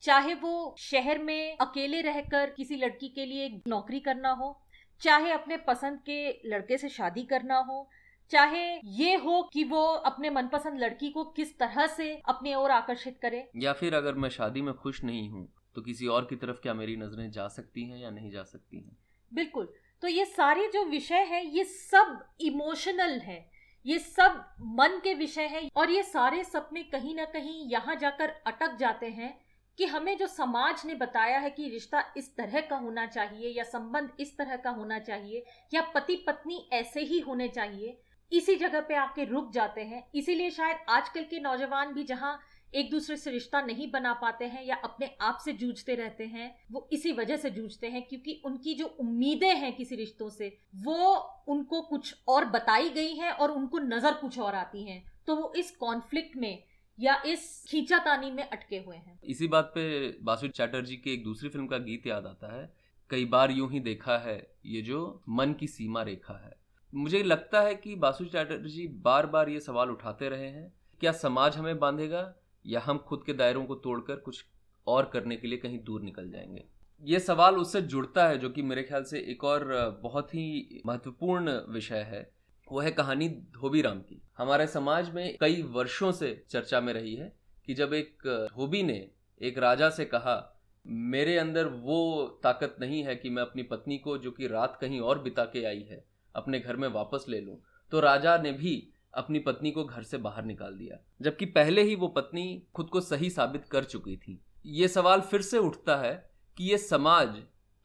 चाहे 0.02 0.34
वो 0.34 0.74
शहर 0.78 1.18
में 1.18 1.56
अकेले 1.60 2.00
रहकर 2.00 2.50
किसी 2.50 2.76
लड़की 2.76 3.08
के 3.08 3.26
लिए 3.26 3.48
नौकरी 3.68 4.00
करना 4.00 4.30
हो 4.30 4.58
चाहे 5.02 5.32
अपने 5.32 5.56
पसंद 5.56 6.00
के 6.00 6.48
लड़के 6.48 6.78
से 6.78 6.88
शादी 6.88 7.22
करना 7.22 7.58
हो 7.60 7.88
चाहे 8.30 8.64
ये 8.94 9.14
हो 9.16 9.42
कि 9.52 9.64
वो 9.64 9.82
अपने 9.84 10.30
मनपसंद 10.30 10.80
लड़की 10.80 11.10
को 11.10 11.24
किस 11.24 11.58
तरह 11.58 11.86
से 11.86 12.10
अपने 12.28 12.54
ओर 12.54 12.70
आकर्षित 12.70 13.18
करे। 13.22 13.48
या 13.56 13.72
फिर 13.72 13.94
अगर 13.94 14.14
मैं 14.14 14.28
शादी 14.28 14.62
में 14.62 14.74
खुश 14.74 15.02
नहीं 15.04 15.28
हूँ 15.30 15.48
तो 15.74 15.82
किसी 15.82 16.06
और 16.06 16.24
की 16.24 16.36
तरफ़ 16.36 16.56
क्या 16.56 16.74
मेरी 16.74 16.96
नज़रें 16.96 17.30
जा 17.30 17.46
सकती 17.48 17.84
हैं 17.84 17.98
या 17.98 18.10
नहीं 18.10 18.30
जा 18.30 18.42
सकती 18.42 18.76
हैं? 18.76 18.96
बिल्कुल। 19.32 19.68
तो 20.02 20.08
ये 20.08 20.24
सारे 20.24 20.66
जो 20.68 20.84
विषय 20.84 21.24
है 21.24 21.44
ये 21.46 21.64
सब 21.64 22.24
इमोशनल 22.40 23.18
है। 23.18 23.38
ये 23.86 23.98
सब 23.98 24.44
मन 24.60 25.00
के 25.04 25.14
विषय 25.14 25.46
है 25.46 25.68
और 25.76 25.90
ये 25.90 26.02
सारे 26.02 26.42
सपने 26.44 26.82
कहीं 26.82 27.14
ना 27.14 27.24
कहीं 27.24 27.70
यहाँ 27.70 27.94
जाकर 27.96 28.28
अटक 28.46 28.76
जाते 28.76 29.06
हैं 29.06 29.32
कि 29.78 29.86
हमें 29.86 30.16
जो 30.18 30.26
समाज 30.26 30.82
ने 30.86 30.94
बताया 30.94 31.38
है 31.38 31.50
कि 31.50 31.68
रिश्ता 31.68 32.02
इस 32.16 32.34
तरह 32.36 32.60
का 32.60 32.76
होना 32.76 33.06
चाहिए 33.06 33.48
या 33.48 33.64
संबंध 33.64 34.10
इस 34.20 34.36
तरह 34.38 34.56
का 34.56 34.70
होना 34.70 34.98
चाहिए 34.98 35.44
या 35.74 35.82
पति 35.94 36.16
पत्नी 36.26 36.68
ऐसे 36.72 37.00
ही 37.00 37.20
होने 37.20 37.48
चाहिए 37.48 37.98
इसी 38.32 38.56
जगह 38.56 38.80
पे 38.80 38.94
आके 38.96 39.24
रुक 39.24 39.52
जाते 39.52 39.80
हैं। 39.82 40.02
इसीलिए 40.14 40.50
शायद 40.50 40.78
आजकल 40.88 41.24
के 41.24 41.40
नौजवान 41.40 41.92
भी 41.94 42.04
जहाँ 42.04 42.38
एक 42.74 42.90
दूसरे 42.90 43.16
से 43.16 43.30
रिश्ता 43.30 43.60
नहीं 43.60 43.90
बना 43.90 44.12
पाते 44.12 44.44
हैं 44.44 44.64
या 44.64 44.76
अपने 44.84 45.10
आप 45.20 45.38
से 45.44 45.52
जूझते 45.52 45.94
रहते 45.94 46.24
हैं, 46.26 46.54
वो 46.70 46.88
इसी 46.92 47.12
वजह 47.12 47.36
से 47.36 47.50
जूझते 47.50 47.88
हैं 47.88 48.02
क्योंकि 48.02 48.40
उनकी 48.44 48.74
जो 48.74 48.86
उम्मीदें 49.00 49.54
हैं 49.54 49.74
किसी 49.76 49.96
रिश्तों 49.96 50.28
से, 50.30 50.48
वो 50.76 51.14
उनको 51.48 51.80
कुछ 51.82 52.14
और 52.28 52.44
बताई 52.46 52.90
गई 52.90 53.14
हैं 53.14 53.30
और 53.32 53.50
उनको 53.50 53.78
नज़र 53.78 54.12
कुछ 54.12 54.38
और 54.38 54.54
आती 54.54 54.84
हैं। 54.84 55.02
तो 55.26 55.36
वो 55.36 55.52
इस 55.56 55.70
कॉन्फ्लिक्ट 55.76 56.36
में 56.36 56.62
या 56.98 57.20
इस 57.26 57.64
खींचातानी 57.68 58.30
में 58.30 58.42
अटके 58.42 58.78
हुए 58.78 58.96
हैं। 58.96 59.18
इसी 59.24 59.46
बात 59.48 59.72
पे 59.74 60.08
बासु 60.22 60.48
चैटर्जी 60.50 60.96
की 60.96 61.12
एक 61.12 61.24
दूसरी 61.24 61.48
फ़िल्म 61.48 61.66
का 61.66 61.78
गीत 61.80 62.06
याद 62.06 62.26
आता 62.26 62.54
है, 62.54 62.70
कई 63.10 63.24
बार 63.26 63.50
यूँ 63.50 63.70
ही 63.70 63.80
देखा 63.80 64.18
है 64.18 64.38
ये 64.66 64.82
जो 64.82 65.22
मन 65.28 65.52
की 65.52 65.66
सीमा 65.68 66.02
रेखा 66.02 66.34
है। 66.38 66.56
मुझे 66.94 67.22
लगता 67.22 67.60
है 67.60 67.74
कि 67.74 67.94
बासु 67.94 68.24
चैटर्जी 68.24 68.86
बार 68.88 69.26
बार 69.26 69.48
ये 69.48 69.60
सवाल 69.60 69.90
उठाते 69.90 70.28
रहे 70.28 70.48
हैं, 70.48 70.72
क्या 71.00 71.12
समाज 71.12 71.56
हमें 71.56 71.78
बांधेगा 71.78 72.34
या 72.66 72.80
हम 72.80 72.98
खुद 72.98 73.22
के 73.26 73.32
दायरों 73.32 73.64
को 73.64 73.74
तोड़कर 73.74 74.16
कुछ 74.16 74.44
और 74.86 75.10
करने 75.12 75.36
के 75.36 75.48
लिए 75.48 75.58
कहीं 75.58 75.82
दूर 75.84 76.02
निकल 76.02 76.30
जाएँगे? 76.30 76.64
ये 77.02 77.20
सवाल 77.20 77.56
उससे 77.56 77.82
जुड़ता 77.82 78.28
है 78.28 78.38
जो 78.38 78.50
कि 78.50 78.62
मेरे 78.62 78.82
ख्याल 78.82 79.04
से 79.04 79.20
एक 79.20 79.44
और, 79.44 79.64
बहुत 80.02 80.34
ही 80.34 80.82
महत्वपूर्ण 80.86 81.60
विषय 81.68 81.98
है। 81.98 82.30
वो 82.72 82.80
है 82.80 82.90
कहानी 82.90 83.28
धोबी 83.28 83.82
राम 83.82 84.00
की। 84.00 84.22
हमारे 84.38 84.66
समाज 84.66 85.10
में 85.10 85.36
कई 85.40 85.62
वर्षों 85.62 86.12
से 86.12 86.44
चर्चा 86.50 86.80
में 86.80 86.92
रही 86.92 87.14
है 87.14 87.36
कि 87.66 87.74
जब 87.74 87.94
एक 87.94 88.48
धोबी 88.56 88.82
ने 88.82 89.10
एक 89.42 89.58
राजा 89.58 89.90
से 89.90 90.04
कहा, 90.04 90.60
मेरे 90.86 91.38
अंदर 91.38 91.64
वो 91.64 92.40
ताकत 92.42 92.76
नहीं 92.80 93.02
है 93.04 93.16
कि 93.16 93.30
मैं 93.30 93.42
अपनी 93.42 93.62
पत्नी 93.62 93.98
को, 93.98 94.18
जो 94.18 94.30
कि 94.30 94.46
रात 94.46 94.78
कहीं 94.80 95.00
और 95.00 95.18
बिता 95.18 95.44
के 95.44 95.64
आई 95.64 95.82
है 95.82 96.17
अपने 96.38 96.60
घर 96.60 96.76
में 96.76 96.88
वापस 96.90 97.24
ले 97.28 97.40
लूँ 97.40 97.58
तो 97.92 98.00
राजा 98.00 98.36
ने 98.38 98.52
भी 98.52 98.76
अपनी 99.14 99.38
पत्नी 99.38 99.70
को 99.70 99.84
घर 99.84 100.02
से 100.02 100.18
बाहर 100.18 100.44
निकाल 100.44 100.74
दिया, 100.74 100.98
जबकि 101.22 101.46
पहले 101.46 101.82
ही 101.82 101.94
वो 101.94 102.08
पत्नी 102.08 102.62
खुद 102.74 102.88
को 102.88 103.00
सही 103.00 103.30
साबित 103.30 103.64
कर 103.64 103.84
चुकी 103.84 104.16
थी। 104.16 104.40
ये 104.66 104.88
सवाल 104.88 105.20
फिर 105.20 105.42
से 105.42 105.58
उठता 105.58 105.96
है 105.96 106.12
कि 106.56 106.64
ये 106.64 106.78
समाज 106.78 107.36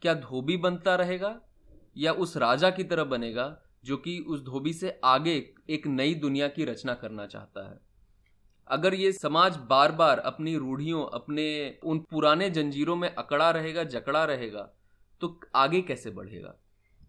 क्या 0.02 0.14
धोबी 0.14 0.56
बनता 0.56 0.94
रहेगा, 0.94 1.40
या 1.96 2.12
उस 2.14 2.36
राजा 2.36 2.70
की 2.70 2.84
तरह 2.84 3.04
बनेगा, 3.04 3.56
जो 3.84 3.96
कि 3.96 4.18
उस 4.20 4.44
धोबी 4.44 4.72
से 4.72 4.98
आगे 5.04 5.34
एक 5.70 5.86
नई 5.86 6.14
दुनिया 6.16 6.48
की 6.48 6.64
रचना 6.64 6.94
करना 6.94 7.26
चाहता 7.26 7.68
है। 7.70 7.78
अगर 8.68 8.94
ये 8.94 9.12
समाज 9.12 9.56
बार 9.70 9.92
बार 9.92 10.18
अपनी 10.20 10.56
रूढ़ियों, 10.56 11.04
अपने 11.06 11.78
उन 11.82 11.98
पुराने 12.10 12.50
जंजीरों 12.50 12.96
में 12.96 13.08
अकड़ा 13.08 13.50
रहेगा, 13.50 13.84
जकड़ा 13.84 14.24
रहेगा 14.24 14.68
तो 15.20 15.40
आगे 15.54 15.80
कैसे 15.82 16.10
बढ़ेगा? 16.10 16.54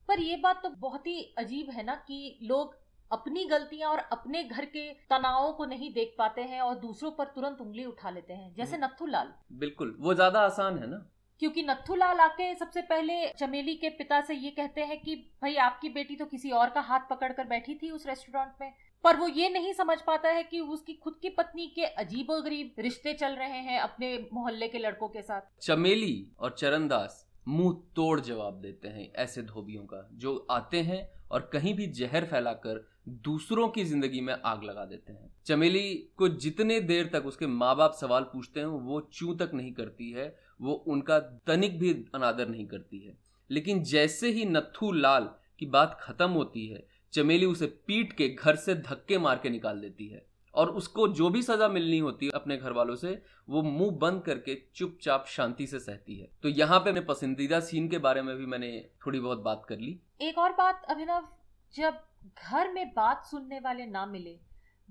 पर 0.10 0.20
ये 0.20 0.36
बात 0.36 0.62
तो 0.64 0.70
बहुत 0.80 1.08
ही 1.08 1.22
अजीब 1.38 1.70
है 1.70 1.84
ना 1.84 1.96
कि 2.08 2.38
लोग 2.44 2.76
अपनी 3.12 3.44
गलतियाँ 3.46 3.90
और 3.92 4.00
अपने 4.12 4.44
घर 4.44 4.66
के 4.66 4.88
तनावों 5.10 5.52
को 5.54 5.66
नहीं 5.66 5.92
देख 5.94 6.16
पाते 6.18 6.42
हैं 6.44 6.62
और 6.62 6.76
दूसरों 6.76 7.12
पर 7.12 7.26
तुरंत 7.26 7.62
उंगली 7.62 7.86
उठा 7.86 8.10
लेते 8.10 8.34
हैं 8.34 8.54
जैसे 8.54 8.76
हम्म। 8.76 8.86
नत्थू 8.86 9.06
लाल। 9.06 9.34
बिल्कुल 9.54 9.96
वो 10.00 10.14
ज़्यादा 10.14 10.40
आसान 10.42 10.78
है 10.80 10.90
ना? 10.90 11.06
क्योंकि 11.42 11.64
नत्थू 11.64 11.96
लाल 11.96 12.20
आके 12.20 12.54
सबसे 12.56 12.82
पहले 12.82 13.28
चमेली 13.30 13.76
के 13.76 13.90
पिता 13.90 14.20
से 14.22 14.34
ये 14.34 14.50
कहते 14.52 14.82
हैं 14.82 15.00
कि 15.02 15.16
भाई 15.42 15.56
आपकी 15.56 15.90
बेटी 15.90 16.16
तो 16.16 16.26
किसी 16.26 16.52
और 16.52 16.70
का 16.70 16.82
हाथ 16.82 17.00
पकड़कर 17.10 17.48
बैठी 17.48 17.76
थी 17.76 17.90
उस 17.92 18.06
रेस्टोरेंट 18.08 18.62
में। 18.62 18.74
पर 19.04 19.16
वो 19.16 19.28
ये 19.28 19.50
नहीं 19.50 19.74
समझ 19.74 19.98
पाता 20.02 20.30
है 20.30 20.44
कि 20.44 20.60
उसकी 20.60 20.94
खुद 20.94 21.18
की 21.22 21.30
पत्नी 21.30 21.68
के 21.68 21.86
अजीबो 21.96 22.42
गरीब 22.42 22.76
रिश्ते 22.80 23.14
चल 23.14 23.36
रहे 23.36 23.60
हैं 23.60 23.80
अपने 23.80 24.18
मोहल्ले 24.34 24.68
के 24.68 24.80
लड़कों 24.80 25.08
के 25.08 25.22
साथ। 25.22 25.42
चमेली 25.62 26.16
और 26.40 26.56
चरणदास। 26.60 27.26
मुँह 27.48 27.78
तोड़ 27.96 28.20
जवाब 28.20 28.54
देते 28.62 28.88
हैं 28.88 29.12
ऐसे 29.14 29.42
धोबियों 29.42 29.84
का, 29.84 30.10
जो 30.14 30.48
आते 30.52 30.82
हैं 30.82 31.10
और 31.32 31.50
कहीं 31.54 31.74
भी 31.74 31.88
जहर 31.88 32.26
फैलाकर 32.26 32.88
दूसरों 33.10 33.68
की 33.68 33.84
ज़िंदगी 33.84 34.22
में 34.22 34.34
आग 34.46 34.64
लगा 34.64 34.86
देते 34.86 35.14
हैं। 35.14 35.34
चमेली 35.46 35.94
को 36.18 36.28
जितने 36.28 36.80
देर 36.80 37.10
तक 37.14 37.26
उसके 37.26 37.48
माँ 37.48 37.76
बाप 37.76 37.94
सवाल 37.94 38.24
पूछते 38.24 38.60
हैं, 38.60 38.68
वो 38.68 39.10
चू 39.14 39.34
तक 39.34 39.52
नहीं 39.54 39.74
करती 39.74 40.12
है, 40.12 40.36
वो 40.62 40.74
उनका 40.74 41.20
तनिक 41.20 41.80
भी 41.80 41.94
अनादर 42.16 42.48
नहीं 42.48 42.66
करती 42.68 43.00
है। 43.00 43.18
लेकिन 43.50 43.84
जैसे 43.84 44.32
ही 44.32 44.46
नथु 44.46 44.92
लाल 44.92 45.30
की 45.60 45.66
बात 45.66 45.98
खत्म 46.02 46.30
होती 46.30 46.68
है, 46.68 46.88
चमेली 47.14 47.46
उसे 47.46 47.66
पीट 47.66 48.14
के 48.14 48.30
घर 48.30 48.56
से 48.56 48.76
धक्के 48.76 49.18
मार 49.18 49.40
के 49.44 49.50
निकाल 49.50 49.80
देती 49.80 50.08
है। 50.08 50.26
और 50.56 50.70
उसको 50.70 51.08
जो 51.08 51.30
भी 51.30 51.42
सजा 51.42 51.68
मिलनी 51.68 52.00
होती 52.00 52.26
है 52.26 52.32
अपने 52.36 52.58
घर 52.58 52.72
वालों 52.72 52.96
से, 52.96 53.22
वो 53.50 53.62
मुँह 53.62 53.92
बंद 53.92 54.22
करके 54.22 54.58
चुपचाप 54.76 55.26
शांति 55.28 55.68
से 55.68 55.80
सहती 55.80 56.16
है। 56.16 56.30
तो 56.44 56.50
यहाँ 56.50 56.80
पे 56.80 57.00
पसंदीदा 57.00 57.60
सीन 57.60 57.88
के 57.88 57.98
बारे 57.98 58.22
में 58.22 58.36
भी 58.38 58.46
मैंने 58.46 58.90
थोड़ी 59.06 59.20
बहुत 59.20 59.38
बात 59.38 59.66
कर 59.70 59.78
ली। 59.78 60.00
एक 60.22 60.38
और 60.38 60.52
बात, 60.52 60.86
अभिनव, 60.90 61.28
जब 61.76 62.00
घर 62.44 62.72
में 62.74 62.90
बात 62.90 63.26
सुनने 63.26 63.60
वाले 63.60 63.86
ना 63.86 64.06
मिले, 64.06 64.40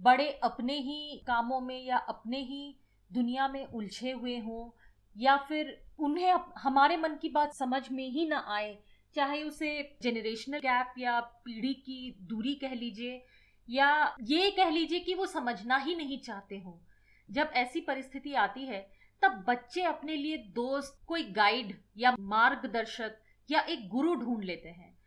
बड़े 0.00 0.28
अपने 0.28 0.78
ही 0.78 1.25
कामों 1.26 1.61
में 1.61 1.87
या 1.87 1.97
अपने 1.97 2.38
ही 2.38 2.78
दुनिया 3.12 3.49
में 3.49 3.66
उलझे 3.66 4.12
हुए 4.12 4.38
हों, 4.38 4.71
या 5.16 5.37
फिर 5.37 5.85
उन्हें 5.99 6.33
हमारे 6.59 6.97
मन 6.97 7.16
की 7.23 7.28
बात 7.28 7.54
समझ 7.54 7.83
में 7.92 8.09
ही 8.09 8.26
ना 8.28 8.44
आए, 8.49 8.78
चाहे 9.14 9.42
उसे 9.42 9.97
जेनरेशनल 10.02 10.59
गैप 10.59 10.94
या 10.99 11.21
पीढ़ी 11.21 11.75
की 11.75 12.16
दूरी 12.21 12.54
कह 12.54 12.75
लीजिए 12.75 13.25
या 13.68 14.16
ये 14.21 14.50
कह 14.50 14.71
लीजिए 14.71 15.00
कि 15.00 15.14
वो 15.14 15.26
समझना 15.26 15.76
ही 15.76 15.94
नहीं 15.94 16.18
चाहते 16.18 16.59
हो। 16.59 16.80
जब 17.28 17.50
ऐसी 17.54 17.80
परिस्थिति 17.80 18.35
आती 18.35 18.66
है, 18.66 18.80
तब 19.23 19.44
बच्चे 19.49 19.83
अपने 19.83 20.16
लिए 20.16 20.37
दोस्त, 20.37 21.00
कोई 21.06 21.23
गाइड 21.23 21.75
या 21.97 22.16
मार्गदर्शक 22.21 23.18
या 23.50 23.61
एक 23.61 23.88
गुरु 23.88 24.14
ढूंढ 24.14 24.44
लेते 24.44 24.68
हैं। 24.68 24.99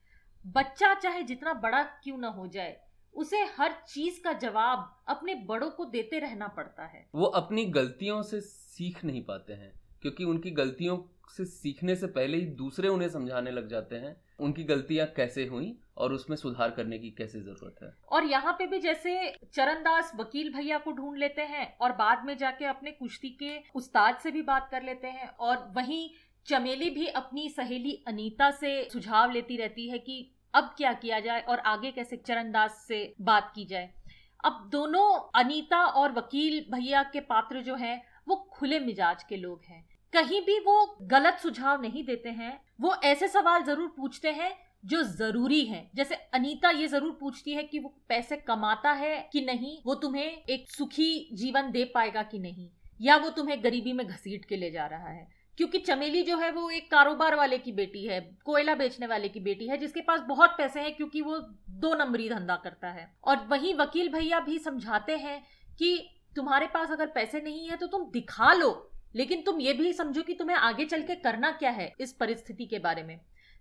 बच्चा 0.46 0.94
चाहे 0.94 1.24
जितना 1.24 1.54
बड़ा 1.54 1.84
क्यों 1.84 2.18
ना 2.18 2.28
हो 2.28 2.48
जाए, 2.48 2.80
उसे 3.16 3.38
हर 3.58 3.74
चीज़ 3.88 4.22
का 4.24 4.34
जवाब 4.34 5.04
अपने 5.08 5.36
बड़ों 5.36 5.70
को 5.70 5.86
देते 5.86 6.20
रहना 6.20 6.48
पड़ता 6.48 6.86
है। 6.86 7.06
वो 7.16 7.26
अपनी 7.26 7.66
गलतियों 7.66 8.22
से 8.24 8.42
सीख 8.42 9.04
नहीं 9.06 9.24
पाते 9.26 9.54
हैं, 9.54 9.72
क्योंकि 10.02 10.24
उनकी 10.24 10.52
गलतियों 10.52 10.98
से 11.32 11.46
सीखने 11.46 11.96
से 11.96 12.08
पहले 12.08 12.38
ही 12.38 12.46
दूसरे 12.46 12.88
उन्हें 12.88 13.10
समझाने 13.10 13.52
लग 13.52 13.68
जाते 13.68 13.96
हैं, 13.96 14.16
उनकी 14.40 14.64
गलतियाँ 14.64 15.08
कैसे 15.08 15.46
हुई 15.46 15.80
और 15.98 16.14
उसमें 16.14 16.36
सुधार 16.38 16.72
करने 16.72 16.98
की 17.00 17.10
कैसे 17.10 17.40
ज़रूरत 17.42 17.76
है? 17.84 17.92
और 18.10 18.26
यहाँ 18.26 18.54
पे 18.54 18.68
भी 18.68 18.80
जैसे 18.80 19.34
चरणदास 19.54 20.12
वकील 20.16 20.54
भैया 20.54 20.78
को 20.78 20.92
ढूंढ 20.92 21.18
लेते 21.18 21.42
हैं 21.42 21.78
और 21.78 21.92
बाद 21.92 22.26
में 22.26 22.38
जाके 22.38 22.66
अपने 22.66 22.92
कुश्ती 22.92 23.30
के 23.30 23.58
उस्ताद 23.76 24.18
से 24.18 24.32
भी 24.32 24.42
बात 24.42 24.68
कर 24.72 24.84
लेते 24.84 25.08
हैं 25.08 25.30
और 25.30 25.72
वहीं 25.76 26.10
चमेली 26.48 26.90
भी 26.90 27.08
अपनी 27.08 27.50
सहेली 27.50 28.04
अनीता 28.08 28.52
से 28.52 28.90
सुझाव 28.90 29.32
लेती 29.32 29.58
रहती 29.58 29.90
है 29.90 29.98
कि 30.00 30.34
अब 30.54 30.74
क्या 30.78 30.94
किया 30.94 31.20
जाए 31.20 31.42
और 31.42 31.60
आगे 31.60 31.92
कैसे 31.92 32.18
चरणदास 32.18 32.86
से 32.88 33.14
बात 33.22 33.52
की 33.56 33.66
जाए। 33.66 33.90
अब 34.46 34.70
दोनों 34.72 35.30
अनीता 35.36 35.84
और 35.86 36.12
वकील 36.12 36.66
भैया 36.72 37.04
के 37.04 37.20
पात्र 37.20 37.62
जो 37.62 37.76
हैं, 37.76 38.02
वो 38.28 38.36
खुले 38.36 38.80
मिजाज 38.80 39.24
के 39.24 39.38
लोग 39.38 39.62
हैं। 39.66 39.97
कहीं 40.14 40.42
भी 40.42 40.58
वो 40.60 40.98
गलत 41.02 41.40
सुझाव 41.40 41.82
नहीं 41.82 42.04
देते 42.04 42.30
हैं, 42.30 42.60
वो 42.82 42.96
ऐसे 43.04 43.28
सवाल 43.28 43.64
ज़रूर 43.64 43.94
पूछते 43.98 44.32
हैं 44.32 44.52
जो 44.86 45.02
ज़रूरी 45.04 45.64
है। 45.66 45.90
जैसे 45.96 46.16
अनीता 46.34 46.70
ये 46.70 46.88
ज़रूर 46.88 47.18
पूछती 47.20 47.54
है 47.54 47.64
कि 47.64 47.80
वो 47.80 47.94
पैसे 48.10 48.36
कमाता 48.38 48.92
है 48.92 49.18
कि 49.34 49.42
नहीं, 49.42 49.78
वो 49.86 49.96
तुम्हें 49.96 50.26
एक 50.26 50.70
सुखी 50.70 51.30
जीवन 51.34 51.72
दे 51.72 51.84
पाएगा 51.86 52.24
कि 52.24 52.40
नहीं, 52.40 52.70
या 53.00 53.18
वो 53.18 53.30
तुम्हें 53.30 53.64
गरीबी 53.64 53.94
में 53.94 54.06
घसीट 54.08 54.46
के 54.46 54.56
ले 54.56 54.72
जा 54.72 54.86
रहा 54.86 55.10
है। 55.10 55.28
क्योंकि 55.58 55.80
चमेली 55.80 56.22
जो 56.24 56.38
है 56.38 56.52
वो 56.52 56.70
एक 56.70 56.90
कारोबार 56.92 57.36
वाले 57.36 57.58
की 57.58 57.72
बेटी 57.72 58.06
है, 58.06 58.20
कोयला 58.46 58.76
बेचने 58.76 59.08
वाले 59.08 59.30
की 59.30 59.40
बेटी 59.40 59.68
है, 59.68 59.78
जिसके 59.78 60.02
पास 60.02 60.20
बहुत 60.20 60.50
पैसे 60.58 60.80
हैं 60.80 60.96
क्योंकि 60.96 61.22
वो 61.22 61.38
दो 61.80 61.94
नंबरी 61.96 62.30
धंधा 62.30 62.56
करता 62.56 62.90
है। 62.90 63.08
और 63.24 63.46
वही 63.48 63.74
वकील 63.74 64.10
भैया 64.10 64.40
भी 64.40 64.60
समझाते 64.60 65.18
हैं 65.18 65.42
कि 65.80 65.98
तुम्हारे 66.36 66.68
पास 66.68 66.92
अगर 66.92 67.08
पैसे 67.08 67.42
नहीं 67.42 67.68
है 67.70 67.78
तो 67.78 67.88
तुम 67.88 68.10
दिखा 68.12 68.54
लो। 68.54 68.70
लेकिन 69.16 69.42
तुम 69.42 69.60
ये 69.62 69.74
भी 69.74 69.94
समझो 69.94 70.22
कि 70.24 70.34
तुम्हें 70.34 70.56
आगे 70.58 70.86
चल 70.86 71.02
के 71.02 71.16
करना 71.18 71.52
क्या 71.54 71.72
है 71.72 71.92
इस 72.00 72.14
परिस्थिति 72.14 72.66
के 72.66 72.80
बारे 72.80 73.04
में। 73.04 73.20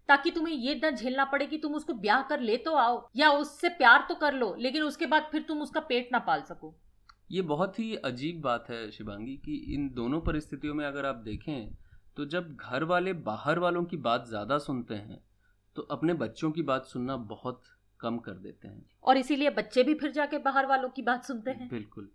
ताकि 0.09 0.31
तुम्हें 0.31 0.55
ये 0.55 0.81
न 0.85 0.91
झेलना 0.91 1.25
पड़े 1.25 1.47
कि 1.47 1.59
तुम 1.59 1.75
उसको 1.75 1.95
ब्याह 1.95 2.23
कर 2.23 2.41
ले 2.41 2.57
तो 2.57 2.75
आओ 2.77 3.09
या 3.17 3.31
उससे 3.33 3.69
प्यार 3.69 4.05
तो 4.09 4.15
कर 4.15 4.35
लो 4.35 4.55
लेकिन 4.59 4.83
उसके 4.83 5.07
बाद 5.07 5.29
फिर 5.33 5.43
तुम 5.43 5.63
उसका 5.63 5.81
पेट 5.83 6.09
ना 6.13 6.19
पाल 6.19 6.43
सको। 6.43 6.75
ये 7.31 7.43
बहुत 7.45 7.79
ही 7.79 7.95
अजीब 8.05 8.41
बात 8.41 8.69
है 8.71 8.91
शिवांगी 8.91 9.37
कि 9.37 9.57
इन 9.75 9.89
दोनों 9.95 10.21
परिस्थितियों 10.21 10.75
में 10.75 10.85
अगर 10.87 11.07
आप 11.07 11.23
देखें 11.25 11.75
तो 12.17 12.25
जब 12.27 12.55
घर 12.57 12.85
वाले 12.85 13.13
बाहर 13.25 13.59
वालों 13.59 13.85
की 13.85 13.97
बात 13.99 14.29
ज़्यादा 14.29 14.59
सुनते 14.59 14.95
हैं 14.95 15.21
तो 15.77 15.83
अपने 15.91 16.15
बच्चों 16.17 16.51
की 16.51 16.63
बात 16.63 16.87
सुनना 16.87 17.17
बहुत 17.27 17.63
कम 18.01 18.19
कर 18.19 18.33
देते 18.37 18.69
हैं। 18.69 18.85
और 19.05 19.17
इसीलिए 19.17 19.51
बच्चे 19.53 19.83
भी 19.83 19.95
फिर 19.95 20.11
जाके 20.13 20.39
बाहर 20.41 20.67
वालों 20.67 20.89
की 20.89 21.03
बात 21.03 21.25
सुनते 21.25 21.51
हैं। 21.51 21.69
बिल्कुल। 21.69 22.09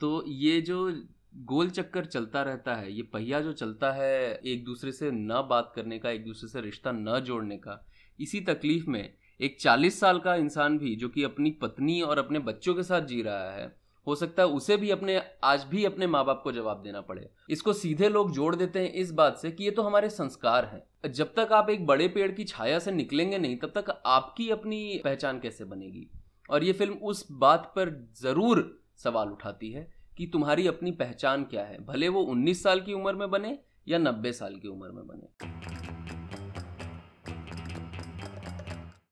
तो 0.00 0.24
ये 0.28 0.60
जो 0.60 0.88
गोल 1.34 1.70
चक्कर 1.70 2.04
चलता 2.04 2.42
रहता 2.42 2.74
है, 2.74 2.92
ये 2.92 3.02
पहिया 3.02 3.40
जो 3.40 3.52
चलता 3.52 3.90
है 3.92 4.34
एक 4.36 4.64
दूसरे 4.64 4.92
से 4.92 5.10
न 5.10 5.46
बात 5.50 5.72
करने 5.76 5.98
का, 5.98 6.10
एक 6.10 6.24
दूसरे 6.24 6.48
से 6.48 6.60
रिश्ता 6.60 6.92
न 6.92 7.20
जोड़ने 7.20 7.56
का, 7.56 7.84
इसी 8.18 8.40
तकलीफ़ 8.40 8.90
में 8.90 9.14
एक 9.40 9.60
चालीस 9.60 10.00
साल 10.00 10.18
का 10.18 10.34
इंसान 10.34 10.78
भी, 10.78 10.94
जो 10.96 11.08
कि 11.08 11.22
अपनी 11.22 11.50
पत्नी 11.62 12.00
और 12.00 12.18
अपने 12.18 12.38
बच्चों 12.38 12.74
के 12.74 12.82
साथ 12.82 13.00
जी 13.00 13.20
रहा 13.22 13.50
है, 13.50 13.72
हो 14.06 14.14
सकता 14.14 14.42
है 14.42 14.48
उसे 14.48 14.76
भी 14.76 14.90
अपने, 14.90 15.20
आज 15.44 15.64
भी 15.64 15.84
अपने 15.84 16.06
माँ 16.06 16.24
बाप 16.24 16.40
को 16.44 16.52
जवाब 16.52 16.82
देना 16.82 17.00
पड़े। 17.00 17.28
इसको 17.50 17.72
सीधे 17.72 18.08
लोग 18.08 18.30
जोड़ 18.32 18.54
देते 18.56 18.78
हैं 18.78 18.92
इस 18.92 19.10
बात 19.12 19.36
से 19.36 19.50
कि 19.50 19.64
ये 19.64 19.70
तो 19.70 19.82
हमारे 19.82 20.08
संस्कार 20.10 20.64
हैं। 20.64 21.12
जब 21.12 21.34
तक 21.34 21.52
आप 21.52 21.70
एक 21.70 21.86
बड़े 21.86 22.08
पेड़ 22.08 22.30
की 22.32 22.44
छाया 22.44 22.78
से 22.78 22.92
निकलेंगे 22.92 23.38
नहीं, 23.38 23.56
तब 23.56 23.72
तक 23.76 24.02
आपकी 24.06 24.48
अपनी 24.50 25.00
पहचान 25.04 25.38
कैसे 25.40 25.64
बनेगी? 25.64 26.08
और 26.50 26.64
ये 26.64 26.72
फ़िल्म 26.72 26.94
उस 26.94 27.26
बात 27.32 27.72
पर 27.76 27.90
ज़रूर 28.16 28.80
सवाल 28.96 29.28
उठाती 29.28 29.70
है 29.70 29.97
कि 30.18 30.26
तुम्हारी 30.26 30.66
अपनी 30.66 30.92
पहचान 30.92 31.44
क्या 31.44 31.64
है? 31.64 31.84
भले 31.84 32.08
वो 32.08 32.22
19 32.22 32.62
साल 32.62 32.80
की 32.80 32.92
उम्र 32.92 33.12
में 33.12 33.30
बने 33.30 33.58
या 33.88 33.98
90 33.98 34.32
साल 34.32 34.56
की 34.56 34.68
उम्र 34.68 34.88
में 34.88 35.06
बने। 35.06 35.28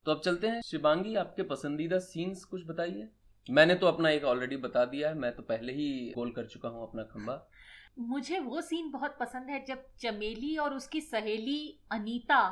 तो 0.05 0.11
अब 0.11 0.21
चलते 0.25 0.47
हैं। 0.47 0.61
शिवांगी 0.61 1.15
आपके 1.15 1.43
पसंदीदा 1.43 1.99
सीन्स 1.99 2.43
कुछ 2.43 2.67
बताइए। 2.67 3.09
मैंने 3.49 3.75
तो 3.75 3.87
अपना 3.87 4.09
एक 4.09 4.23
ऑलरेडी 4.23 4.57
बता 4.57 4.85
दिया 4.85 5.09
है। 5.09 5.15
मैं 5.15 5.35
तो 5.35 5.43
पहले 5.43 5.73
ही 5.73 6.11
गोल 6.15 6.31
कर 6.31 6.45
चुका 6.45 6.69
हूँ 6.69 6.83
अपना 6.83 7.03
खंबा। 7.03 7.49
मुझे 7.99 8.39
वो 8.39 8.61
सीन 8.61 8.91
बहुत 8.91 9.17
पसंद 9.19 9.49
है 9.49 9.65
जब 9.65 9.83
चमेली 9.99 10.57
और 10.57 10.73
उसकी 10.73 11.01
सहेली 11.01 11.79
अनीता 11.91 12.49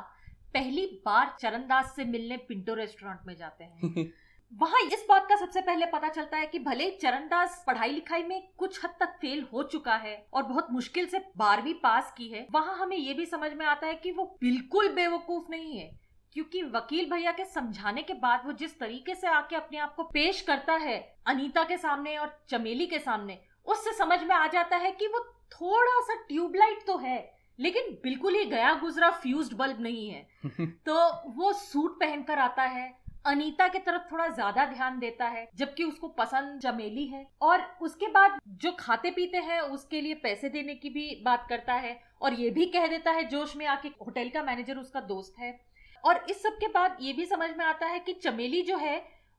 पहली 0.54 0.86
बार 0.86 1.36
चरणदास 1.40 1.92
से 1.96 2.04
मिलने 2.04 2.36
पिंटो 2.36 2.74
रेस्टोरेंट 2.74 3.20
में 3.26 3.36
जाते 3.36 3.64
हैं। 3.64 4.12
वहाँ 4.52 4.80
इस 4.82 5.04
बात 5.08 5.26
का 5.28 5.36
सबसे 5.36 5.60
पहले 5.60 5.86
पता 5.86 6.08
चलता 6.08 6.36
है 6.36 6.46
कि 6.46 6.58
भले 6.58 6.90
चरणदास 6.90 7.64
पढ़ाई 7.66 7.90
लिखाई 7.90 8.22
में 8.22 8.48
कुछ 8.58 8.84
हद 8.84 8.90
तक 9.00 9.16
फेल 9.20 9.46
हो 9.52 9.62
चुका 9.62 9.94
है 9.96 10.26
और 10.32 10.42
बहुत 10.42 10.68
मुश्किल 10.70 11.06
से 11.06 11.18
बारहवीं 11.36 11.74
पास 11.74 12.14
की 12.16 12.28
है 12.28 12.46
वहाँ 12.50 12.76
हमें 12.78 12.96
ये 12.96 13.14
भी 13.14 13.26
समझ 13.26 13.52
में 13.52 13.66
आता 13.66 13.86
है 13.86 13.94
कि 13.94 14.12
वो 14.12 14.24
बिल्कुल 14.40 14.88
बेवकूफ़ 14.88 15.50
नहीं 15.50 15.78
है 15.78 15.90
क्योंकि 16.32 16.62
वकील 16.62 17.10
भैया 17.10 17.32
के 17.32 17.44
समझाने 17.44 18.02
के 18.02 18.14
बाद 18.14 18.42
वो 18.46 18.52
जिस 18.52 18.78
तरीके 18.78 19.14
से 19.14 19.26
आके 19.26 19.56
अपने 19.56 19.78
आप 19.78 19.94
को 19.94 20.02
पेश 20.02 20.40
करता 20.40 20.72
है 20.72 20.98
अनीता 21.26 21.64
के 21.64 21.76
सामने 21.76 22.16
और 22.16 22.38
चमेली 22.48 22.86
के 22.86 22.98
सामने 22.98 23.38
उससे 23.66 23.92
समझ 23.92 24.22
में 24.22 24.34
आ 24.34 24.46
जाता 24.46 24.76
है 24.76 24.92
कि 24.92 25.06
वो 25.06 25.20
थोड़ा 25.52 26.00
सा 26.00 26.14
ट्यूबलाइट 26.28 26.86
तो 26.86 26.96
है 26.98 27.18
लेकिन 27.58 27.98
बिल्कुल 28.02 28.34
ही 28.34 28.44
गया 28.44 28.72
गुजरा 28.74 29.10
फ्यूज्ड 29.10 29.56
बल्ब 29.56 29.80
नहीं 29.80 30.08
है। 30.10 30.26
तो 30.66 30.94
वो 31.30 31.52
सूट 31.52 32.00
पहनकर 32.00 32.38
आता 32.38 32.62
है 32.62 33.05
अनीता 33.26 33.66
की 33.68 33.78
तरफ़ 33.78 34.02
थोड़ा 34.12 34.26
ज़्यादा 34.28 34.64
ध्यान 34.66 34.98
देता 34.98 35.26
है, 35.26 35.48
जबकि 35.56 35.84
उसको 35.84 36.08
पसंद 36.10 36.60
चमेली 36.60 37.06
है। 37.06 37.26
और 37.42 37.62
उसके 37.82 38.06
बाद 38.08 38.38
जो 38.56 38.72
खाते 38.72 39.10
पीते 39.10 39.38
हैं, 39.38 39.60
उसके 39.60 40.00
लिए 40.00 40.14
पैसे 40.16 40.48
देने 40.48 40.74
की 40.74 40.90
भी 40.90 41.22
बात 41.24 41.46
करता 41.48 41.74
है 41.74 41.98
और 42.22 42.34
ये 42.34 42.50
भी 42.50 42.66
कह 42.66 42.86
देता 42.86 43.10
है, 43.10 43.28
जोश 43.28 43.56
में 43.56 43.66
आके 43.66 43.88
होटल 43.88 44.28
का 44.28 44.42
मैनेजर 44.42 44.76
उसका 44.76 45.00
दोस्त 45.02 45.38
है। 45.38 45.58
और 46.04 46.24
इस 46.30 46.42
सब 46.42 46.56
के 46.60 46.68
बाद 46.68 46.96
ये 47.00 47.12
भी 47.12 47.24
समझ 47.26 47.50
में 47.50 47.64
आता 47.64 47.86
है 47.86 47.98
कि 47.98 48.12
चमेली 48.14 48.62
जो 48.62 48.76
है, 48.76 48.96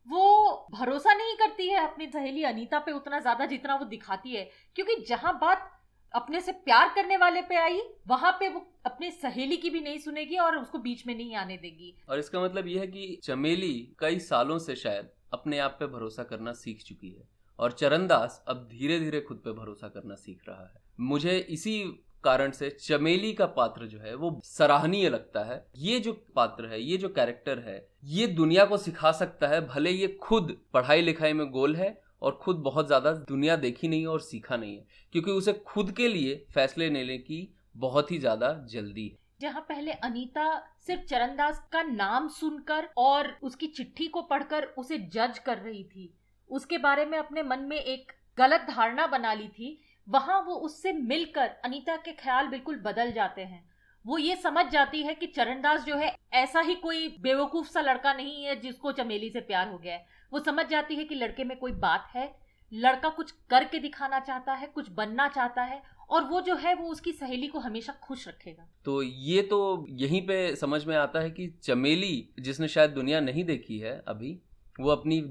वो 0.08 0.68
भरोसा 0.72 1.14
नहीं 1.14 1.36
करती 1.36 1.70
है 1.70 1.80
अपनी 1.80 2.08
सहेली 2.08 2.44
अनीता 2.44 2.80
पे 2.80 2.92
उतना 2.92 3.20
ज़्यादा 3.20 3.46
जितना 3.46 3.76
वो 3.76 3.86
दिखाती 3.86 4.36
है, 4.36 4.44
क्योंकि 4.76 4.96
जहाँ 5.08 5.38
बात 5.40 5.72
अपने 6.16 6.42
से 6.42 6.52
प्यार 6.52 6.92
करने 6.96 7.18
वाले 7.18 7.42
पे 7.42 7.56
आई, 7.56 7.80
वहाँ 8.08 8.32
पे 8.32 8.48
वो 8.50 8.66
अपनी 8.86 9.12
सहेली 9.12 9.58
की 9.58 9.70
भी 9.70 9.82
नहीं 9.82 9.98
सुनेगी 9.98 10.38
और 10.38 10.58
उसको 10.58 10.78
बीच 10.78 11.06
में 11.08 11.16
नहीं 11.16 11.36
आने 11.36 11.58
देगी। 11.58 11.94
और 12.10 12.20
इसका 12.20 12.42
मतलब 12.42 12.68
यह 12.68 12.82
है 12.82 12.88
कि 12.88 13.20
चमेली 13.24 13.74
कई 14.00 14.20
सालों 14.20 14.58
से 14.60 14.76
शायद 14.76 15.10
अपने 15.34 15.60
आप 15.60 15.78
पे 15.80 15.88
भरोसा 15.88 16.24
करना 16.24 16.54
सीख 16.54 16.84
चुकी 16.84 17.10
है 17.10 17.28
और 17.60 17.72
चरणदास 17.72 18.44
अब 18.48 18.68
धीरे 18.72 19.00
धीरे 19.00 19.22
खुद 19.22 19.38
पे 19.38 19.52
भरोसा 19.52 19.88
करना 19.88 20.16
सीख 20.16 20.42
रहा 20.50 20.64
है। 20.64 20.82
मुझे 21.00 21.38
इसी 21.40 22.04
कारण 22.24 22.52
से 22.52 22.70
चमेली 22.70 23.34
का 23.34 23.46
पात्र 23.46 23.86
जो 23.86 24.00
है 24.00 24.14
वो 24.16 24.42
सराहनीय 24.44 25.10
लगता 25.10 25.44
है। 25.44 25.66
ये 25.76 26.00
जो 26.00 26.14
पात्र 26.36 26.66
है, 26.66 26.82
ये 26.82 26.98
जो 26.98 27.10
कैरेक्टर 27.10 27.60
है, 27.60 27.88
ये 28.04 28.28
दुनिया 28.28 28.66
को 28.66 28.78
सिखा 28.78 29.12
सकता 29.12 29.48
है, 29.48 29.68
भले 29.68 29.92
ये 29.92 30.08
खुद 30.08 30.58
पढ़ाई 30.74 31.02
लिखाई 31.02 31.34
में 31.34 31.50
गोल 31.52 31.76
है 31.76 31.90
और 32.22 32.40
खुद 32.42 32.58
बहुत 32.62 32.88
ज़्यादा 32.88 33.12
दुनिया 33.28 33.56
देखी 33.58 33.88
नहीं 33.88 34.02
है 34.02 34.08
और 34.08 34.22
सीखा 34.22 34.56
नहीं 34.56 34.76
है, 34.76 34.86
क्योंकि 35.14 35.32
उसे 35.32 35.54
खुद 35.68 35.92
के 35.92 36.08
लिए 36.08 36.36
फैसले 36.54 36.90
लेने 36.90 37.18
की 37.20 37.48
बहुत 37.76 38.12
ही 38.12 38.18
ज़्यादा 38.20 38.52
जल्दी 38.70 39.08
है। 39.08 39.18
जहाँ 39.42 39.62
पहले 39.62 39.92
अनीता 39.92 40.46
सिर्फ़ 40.88 41.02
चरणदास 41.04 41.62
का 41.72 41.82
नाम 41.84 42.28
सुनकर 42.30 42.88
और 42.98 43.28
उसकी 43.44 43.68
चिट्ठी 43.68 44.08
को 44.08 44.22
पढ़कर 44.24 44.64
उसे 44.78 44.98
जज 44.98 45.40
कर 45.40 45.58
रही 45.58 45.84
थी, 45.86 46.14
उसके 46.50 46.78
बारे 46.78 47.06
में 47.06 47.18
अपने 47.18 47.44
मन 47.44 47.60
में 47.60 47.78
एक 47.78 48.12
गलत 48.38 48.66
धारणा 48.70 49.08
बना 49.08 49.34
ली 49.34 49.48
थी, 49.48 49.80
वहाँ 50.08 50.42
वो 50.42 50.56
उससे 50.58 50.92
मिलकर 50.94 51.50
अनीता 51.66 51.96
के 51.98 52.12
ख्याल 52.14 52.48
बिल्कुल 52.48 52.76
बदल 52.82 53.12
जाते 53.12 53.42
हैं। 53.44 53.64
वो 54.06 54.18
ये 54.18 54.36
समझ 54.36 54.66
जाती 54.66 55.02
है 55.04 55.14
कि 55.16 55.28
चरणदास 55.28 55.84
जो 55.86 55.96
है, 55.96 56.16
ऐसा 56.34 56.60
ही 56.60 56.76
कोई 56.76 57.08
बेवकूफ़ 57.22 57.68
सा 57.68 57.82
लड़का 57.82 58.14
नहीं 58.14 58.44
है 58.44 58.60
जिसको 58.62 58.92
चमेली 58.92 59.30
से 59.30 59.40
प्यार 59.42 59.68
हो 59.70 59.78
गया 59.78 59.94
है। 59.94 60.06
वो 60.32 60.40
समझ 60.40 60.66
जाती 60.68 60.96
है 60.96 61.04
कि 61.04 61.16
लड़के 61.16 61.44
में 61.44 61.58
कोई 61.58 61.72
बात 61.74 62.08
है, 62.16 62.32
लड़का 62.72 63.10
कुछ 63.10 63.32
करके 63.50 63.80
दिखाना 63.80 64.20
चाहता 64.20 64.54
है, 64.54 64.68
कुछ 64.68 64.90
बनना 64.92 65.28
चाहता 65.28 65.64
है, 65.64 65.82
और 66.10 66.24
वो 66.24 66.42
जो 66.42 66.56
है 66.56 66.74
वो 66.76 66.90
उसकी 66.90 67.12
सहेली 67.12 67.48
को 67.48 67.60
हमेशा 67.60 67.94
खुश 68.04 68.28
रखेगा। 68.28 68.68
तो 68.86 69.02
ये 69.04 69.42
तो 69.42 69.86
यहीं 69.92 70.22
पे 70.28 70.56
समझ 70.56 70.84
में 70.86 70.96
आता 70.98 71.20
है 71.20 71.30
कि 71.32 71.48
चमेली, 71.64 72.30
जिसने 72.40 72.68
शायद 72.68 72.92
दुनिया 72.92 73.20
नहीं 73.20 73.44
देखी 73.44 73.80
है 73.80 74.02
अभी, 74.08 74.38
वो 74.80 74.92
अपनी 74.92 75.22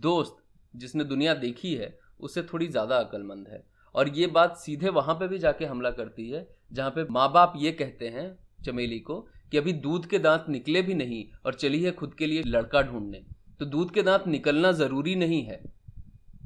दोस्त 0.00 0.36
जिसने 0.74 1.04
दुनिया 1.04 1.34
देखी 1.36 1.74
है 1.74 1.98
उससे 2.20 2.42
थोड़ी 2.42 2.66
ज़्यादा 2.68 2.96
अक्लमंद 2.96 3.48
है। 3.48 3.62
और 3.94 4.08
ये 4.08 4.26
बात 4.28 4.56
सीधे 4.56 4.88
वहाँ 4.90 5.14
पे 5.14 5.28
भी 5.28 5.38
जाके 5.38 5.64
हमला 5.64 5.90
करती 5.90 6.28
है, 6.30 6.46
जहाँ 6.72 6.90
पे 6.90 7.04
माँ 7.10 7.30
बाप 7.32 7.52
ये 7.56 7.72
कहते 7.72 8.08
हैं 8.08 8.28
चमेली 8.64 8.98
को 9.00 9.20
कि 9.50 9.58
अभी 9.58 9.72
दूध 9.74 10.06
के 10.06 10.18
दांत 10.18 10.44
निकले 10.48 10.82
भी 10.82 10.94
नहीं 10.94 11.24
और 11.46 11.54
चली 11.54 11.82
है 11.82 11.92
खुद 11.92 12.14
के 12.14 12.26
लिए 12.26 12.42
लड़का 12.46 12.82
ढूँढने। 12.82 13.22
तो 13.60 13.66
दूध 13.66 13.90
के 13.94 14.02
दांत 14.02 14.26
निकलना 14.26 14.70
ज़रूरी 14.72 15.14
नहीं 15.14 15.42
है। 15.44 15.60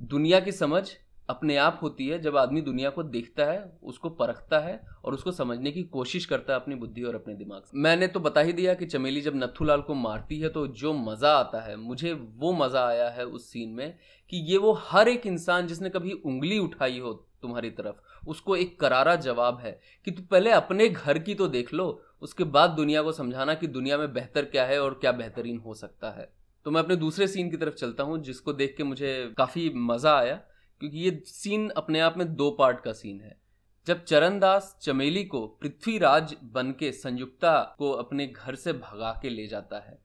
दुनिया 0.05 0.39
की 0.41 0.53
समझ 0.53 0.83
अपने 1.29 1.57
आप 1.57 1.79
होती 1.83 2.07
है, 2.09 2.19
जब 2.21 2.37
आदमी 2.37 2.61
दुनिया 2.61 2.91
को 2.91 3.03
देखता 3.03 3.45
है, 3.45 3.65
उसको 3.83 4.09
परखता 4.11 4.59
है 4.59 4.81
और 5.05 5.15
उसको 5.15 5.33
समझने 5.33 5.71
की 5.73 5.83
कोशिश 5.85 6.27
करता 6.27 6.53
है 6.53 6.61
अपनी 6.61 6.75
बुद्धि 6.75 7.03
और 7.03 7.15
अपने 7.15 7.35
दिमाग 7.35 7.63
से। 7.63 7.79
मैंने 7.79 8.07
तो 8.07 8.21
बता 8.21 8.41
ही 8.41 8.53
दिया 8.53 8.75
कि 8.75 8.87
चमेली 8.87 9.21
जब 9.21 9.37
नथुलाल 9.37 9.83
को 9.83 9.95
मारती 9.95 10.39
है 10.41 10.49
तो 10.49 10.67
जो 10.67 10.93
मज़ा 10.95 11.33
आता 11.35 11.61
है, 11.61 11.77
मुझे 11.77 12.13
वो 12.13 12.53
मज़ा 12.55 12.87
आया 12.89 13.09
है 13.11 13.27
उस 13.27 13.49
सीन 13.53 13.71
में 13.71 13.95
कि 14.33 14.45
ये 14.51 14.59
वो 14.59 14.73
हर 14.83 15.09
एक 15.09 15.27
इंसान 15.27 15.67
जिसने 15.67 15.91
कभी 15.91 16.13
उंगली 16.15 16.59
उठाई 16.59 16.99
हो 16.99 17.13
तुम्हारी 17.43 17.71
तरफ़, 17.71 18.29
उसको 18.29 18.57
एक 18.57 18.79
करारा 18.81 19.17
जवाब 19.17 19.59
है 19.61 19.79
कि 20.07 20.11
तू 20.11 20.23
पहले 20.23 20.51
अपने 20.53 20.89
घर 20.89 21.19
की 21.19 21.35
तो 21.35 21.49
देख 21.49 21.75
लो, 21.75 22.03
उसके 22.23 22.45
बाद 22.45 22.71
दुनिया 22.73 23.03
को 23.03 23.13
समझाना 23.13 23.55
कि 23.55 23.67
दुनिया 23.69 23.99
में 23.99 24.13
बेहतर 24.13 24.45
क्या 24.45 24.65
है 24.67 24.83
और 24.83 24.99
क्या 25.01 25.13
बेहतरीन 25.13 25.59
हो 25.59 25.75
सकता 25.75 26.11
है। 26.11 26.33
तो 26.67 26.71
मैं 26.71 26.81
अपने 26.81 26.97
दूसरे 26.97 27.27
सीन 27.29 27.51
की 27.51 27.57
तरफ़ 27.57 27.75
चलता 27.75 28.03
हूँ, 28.03 28.19
जिसको 28.19 28.53
देख 28.53 28.75
के 28.77 28.85
मुझे 28.85 29.33
काफ़ी 29.39 29.71
मज़ा 29.77 30.17
आया, 30.19 30.35
क्योंकि 30.81 30.99
ये 30.99 31.23
सीन 31.27 31.69
अपने 31.69 32.01
आप 32.01 32.19
में 32.19 32.35
दो 32.35 32.51
पार्ट 32.51 32.81
का 32.81 32.93
सीन 32.93 33.21
है। 33.21 33.37
जब 33.87 34.05
चरणदास 34.05 34.77
चमेली 34.83 35.25
को 35.25 35.47
पृथ्वीराज 35.63 36.35
बन 36.45 36.71
के 36.73 36.93
संयुक्ता 36.93 37.77
को 37.79 37.91
अपने 37.91 38.27
घर 38.27 38.55
से 38.55 38.73
भगा 38.73 39.11
के 39.23 39.29
ले 39.29 39.47
जाता 39.47 39.79
है, 39.79 39.99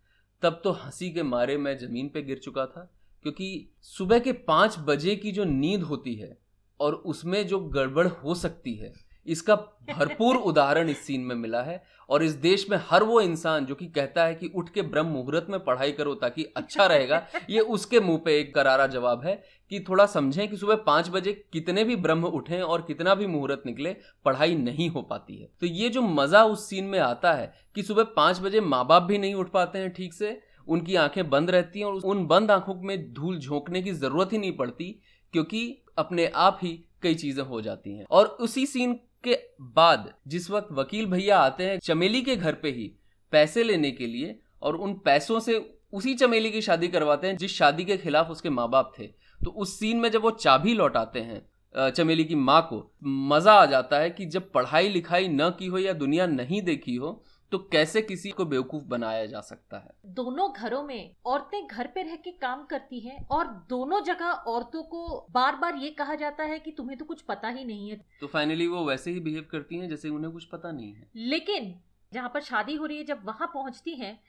तब 0.43 0.61
तो 0.63 0.71
हँसी 0.71 1.09
के 1.11 1.23
मारे 1.23 1.57
मैं 1.57 1.77
ज़मीन 1.77 2.09
पे 2.09 2.21
गिर 2.21 2.37
चुका 2.37 2.65
था, 2.65 2.89
क्योंकि 3.23 3.69
सुबह 3.81 4.19
के 4.19 4.31
पाँच 4.31 4.75
बजे 4.79 5.15
की 5.15 5.31
जो 5.31 5.43
नींद 5.43 5.83
होती 5.83 6.15
है 6.15 6.37
और 6.79 6.93
उसमें 6.93 7.45
जो 7.47 7.59
गड़बड़ 7.59 8.07
हो 8.07 8.35
सकती 8.35 8.75
है 8.75 8.93
इसका 9.29 9.55
भरपूर 9.89 10.35
उदाहरण 10.37 10.89
इस 10.89 11.05
सीन 11.05 11.21
में 11.21 11.35
मिला 11.35 11.61
है 11.61 11.81
और 12.09 12.23
इस 12.23 12.31
देश 12.37 12.65
में 12.69 12.77
हर 12.89 13.03
वो 13.03 13.19
इंसान 13.21 13.65
जो 13.65 13.75
कि 13.75 13.87
कहता 13.87 14.23
है 14.25 14.35
कि 14.35 14.51
उठ 14.55 14.69
के 14.69 14.81
ब्रह्म 14.83 15.07
मुहूर्त 15.07 15.47
में 15.49 15.59
पढ़ाई 15.59 15.91
करो 15.91 16.13
ताकि 16.15 16.43
अच्छा 16.57 16.85
रहेगा, 16.85 17.21
ये 17.49 17.59
उसके 17.59 17.99
मुँह 17.99 18.17
पे 18.25 18.39
एक 18.39 18.53
करारा 18.55 18.87
जवाब 18.87 19.25
है 19.25 19.35
कि 19.71 19.79
थोड़ा 19.79 20.05
समझें 20.05 20.47
कि 20.47 20.57
सुबह 20.57 20.75
पाँच 20.85 21.09
बजे 21.09 21.33
कितने 21.53 21.83
भी 21.83 21.95
ब्रह्म 21.97 22.25
उठें 22.25 22.61
और 22.61 22.81
कितना 22.81 23.15
भी 23.15 23.27
मुहूर्त 23.27 23.63
निकले, 23.65 23.95
पढ़ाई 24.25 24.55
नहीं 24.55 24.89
हो 24.89 25.01
पाती 25.01 25.37
है। 25.37 25.49
तो 25.61 25.65
ये 25.67 25.89
जो 25.89 26.01
मज़ा 26.01 26.43
उस 26.43 26.69
सीन 26.69 26.85
में 26.85 26.99
आता 26.99 27.33
है 27.33 27.53
कि 27.75 27.83
सुबह 27.83 28.03
पाँच 28.15 28.39
बजे 28.39 28.61
माँ 28.61 28.85
बाप 28.87 29.03
भी 29.03 29.17
नहीं 29.17 29.33
उठ 29.35 29.51
पाते 29.51 29.79
हैं 29.79 29.93
ठीक 29.93 30.13
से, 30.13 30.39
उनकी 30.67 30.95
आँखें 30.97 31.29
बंद 31.29 31.49
रहती 31.49 31.79
हैं 31.79 31.85
और 31.85 32.01
उन 32.05 32.25
बंद 32.27 32.51
आँखों 32.51 32.75
में 32.77 33.11
धूल 33.13 33.37
झोंकने 33.39 33.81
की 33.81 33.91
ज़रूरत 33.93 34.33
ही 34.33 34.37
नहीं 34.37 34.55
पड़ती, 34.57 34.91
क्योंकि 35.33 35.83
अपने 35.97 36.25
आप 36.27 36.59
ही 36.63 36.79
कई 37.03 37.15
चीज़ें 37.15 37.43
हो 37.43 37.61
जाती 37.61 37.97
हैं। 37.97 38.05
और 38.05 38.25
उसी 38.41 38.65
सीन 38.65 38.99
के 39.23 39.37
बाद 39.61 40.13
जिस 40.27 40.49
वक्त 40.51 40.67
वकील 40.71 41.05
भैया 41.05 41.39
आते 41.39 41.63
हैं 41.63 41.79
चमेली 41.79 42.21
के 42.21 42.35
घर 42.35 42.53
पे 42.53 42.69
ही 42.69 42.91
पैसे 43.31 43.63
लेने 43.63 43.91
के 43.91 44.07
लिए 44.07 44.39
और 44.61 44.75
उन 44.75 44.93
पैसों 44.93 45.39
से 45.39 45.79
उसी 45.93 46.13
चमेली 46.15 46.51
की 46.51 46.61
शादी 46.61 46.87
करवाते 46.87 47.27
हैं 47.27 47.37
जिस 47.37 47.55
शादी 47.55 47.85
के 47.85 47.97
खिलाफ 47.97 48.29
उसके 48.29 48.49
माँ 48.49 48.69
बाप 48.69 48.93
थे 48.99 49.03
तो 49.43 49.51
उस 49.51 49.79
सीन 49.79 49.97
में 49.97 50.11
जब 50.11 50.21
वो 50.21 50.31
चाबी 50.31 50.73
लौटाते 50.73 51.19
हैं 51.19 51.49
चमेली 51.91 52.23
की 52.23 52.35
माँ 52.35 52.61
को, 52.61 52.91
मज़ा 53.03 53.53
आ 53.53 53.65
जाता 53.65 53.97
है 53.97 54.09
कि 54.09 54.25
जब 54.25 54.51
पढ़ाई 54.51 54.89
लिखाई 54.89 55.27
न 55.27 55.49
की 55.49 55.65
हो 55.65 55.77
या 55.77 55.93
दुनिया 55.93 56.25
नहीं 56.25 56.61
देखी 56.61 56.95
हो 56.95 57.23
तो 57.51 57.57
कैसे 57.71 58.01
किसी 58.01 58.29
को 58.29 58.45
बेवकूफ़ 58.45 58.83
बनाया 58.83 59.25
जा 59.25 59.39
सकता 59.41 59.77
है? 59.77 59.89
दोनों 60.05 60.51
घरों 60.53 60.83
में 60.83 61.15
औरतें 61.25 61.67
घर 61.67 61.87
पे 61.87 62.01
रह 62.03 62.15
के 62.15 62.31
काम 62.31 62.63
करती 62.65 62.99
हैं 62.99 63.25
और 63.27 63.47
दोनों 63.69 64.01
जगह 64.03 64.25
औरतों 64.25 64.83
को 64.83 65.27
बार 65.31 65.55
बार 65.55 65.75
ये 65.75 65.89
कहा 65.89 66.15
जाता 66.15 66.43
है 66.43 66.59
कि 66.59 66.71
तुम्हें 66.71 66.97
तो 66.97 67.05
कुछ 67.05 67.21
पता 67.21 67.47
ही 67.47 67.63
नहीं 67.65 67.89
है। 67.89 67.99
तो 68.21 68.27
फाइनली 68.27 68.67
वो 68.67 68.85
वैसे 68.85 69.11
ही 69.11 69.19
बिहेव 69.19 69.47
करती 69.51 69.77
हैं 69.77 69.89
जैसे 69.89 70.09
उन्हें 70.09 70.33
कुछ 70.33 70.43
पता 70.43 70.71
नहीं 70.71 70.93
है। 70.93 71.09
लेकिन 71.15 71.73
जहाँ 72.11 72.29
पर 72.29 72.41
शादी 72.41 72.75
हो 72.75 72.85
रही 72.85 72.97
है 72.97 73.03
जब 73.03 73.25
वहाँ 73.25 73.47
पहुँचती 73.47 73.95
हैं 73.95 74.19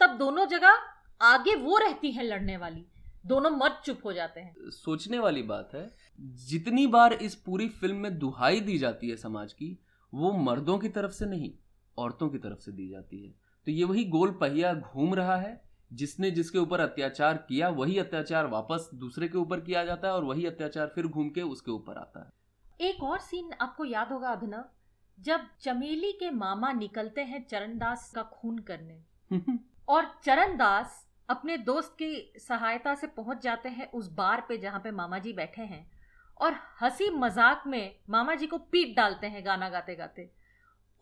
तब 0.00 0.16
दोनों 0.18 0.46
जगह 0.46 0.78
आगे 1.20 1.54
वो 1.54 1.78
रहती 1.78 2.10
हैं 2.12 2.24
लड़ने 2.24 2.56
वाली। 2.56 2.86
दोनों 3.26 3.50
मर्द 3.50 3.80
चुप 3.84 4.00
हो 4.04 4.12
जाते 4.12 4.40
हैं। 4.40 4.70
सोचने 4.70 5.18
वाली 5.18 5.42
बात 5.42 5.70
है 5.74 5.90
जितनी 6.48 6.86
बार 6.86 7.12
इस 7.12 7.34
पूरी 7.36 7.68
फ़िल्म 7.68 7.96
में 7.96 8.18
दुहाई 8.18 8.60
दी 8.60 8.78
जाती 8.78 9.08
है 9.08 9.16
समाज 9.16 9.52
की 9.52 9.78
वो 10.12 10.32
मर्दों 10.32 10.78
की 10.78 10.88
तरफ़ 10.88 11.12
से 11.12 11.26
नहीं। 11.26 11.50
औरतों 11.98 12.28
की 12.28 12.38
तरफ़ 12.38 12.58
से 12.58 12.72
दी 12.72 12.88
जाती 12.88 13.22
है। 13.24 13.30
तो 13.66 13.72
ये 13.72 13.84
वही 13.84 14.04
गोल 14.04 14.30
पहिया 14.30 14.74
घूम 14.74 15.14
रहा 15.14 15.36
है 15.36 15.60
जिसने 15.90 16.30
जिसके 16.30 16.58
ऊपर 16.58 16.80
अत्याचार 16.80 17.36
किया 17.48 17.68
वही 17.68 17.98
अत्याचार 17.98 18.46
वापस 18.46 18.88
दूसरे 18.94 19.28
के 19.28 19.38
ऊपर 19.38 19.60
किया 19.60 19.84
जाता 19.84 20.08
है 20.08 20.14
और 20.14 20.24
वही 20.24 20.46
अत्याचार 20.46 20.92
फिर 20.94 21.06
घूम 21.06 21.28
के 21.30 21.42
उसके 21.42 21.70
ऊपर 21.70 21.98
आता 21.98 22.20
है। 22.20 22.88
एक 22.88 23.02
और 23.02 23.18
सीन 23.18 23.52
आपको 23.60 23.84
याद 23.84 24.12
होगा 24.12 24.30
अभिनव 24.30 24.64
जब 25.18 25.46
चमेली 25.60 26.12
के 26.12 26.30
मामा 26.30 26.72
निकलते 26.72 27.20
हैं 27.20 27.44
चरणदास 27.46 28.10
का 28.14 28.22
खून 28.22 28.58
करने। 28.58 29.00
और 29.88 30.10
चरणदास 30.24 31.04
अपने 31.28 31.56
दोस्त 31.58 31.96
की 32.02 32.32
सहायता 32.38 32.94
से 32.94 33.06
पहुँच 33.06 33.42
जाते 33.42 33.68
हैं 33.68 33.90
उस 33.90 34.12
बार 34.12 34.44
पे 34.48 34.58
जहाँ 34.58 34.80
पे 34.80 34.90
मामा 34.90 35.18
जी 35.18 35.32
बैठे 35.32 35.62
हैं 35.62 35.86
और 36.40 36.56
हँसी 36.80 37.10
मज़ाक 37.10 37.62
में 37.66 37.96
मामा 38.10 38.34
जी 38.34 38.46
को 38.46 38.58
पीट 38.58 38.96
डालते 38.96 39.26
हैं 39.26 39.44
गाना 39.46 39.68
गाते 39.68 39.94
गाते। 39.94 40.30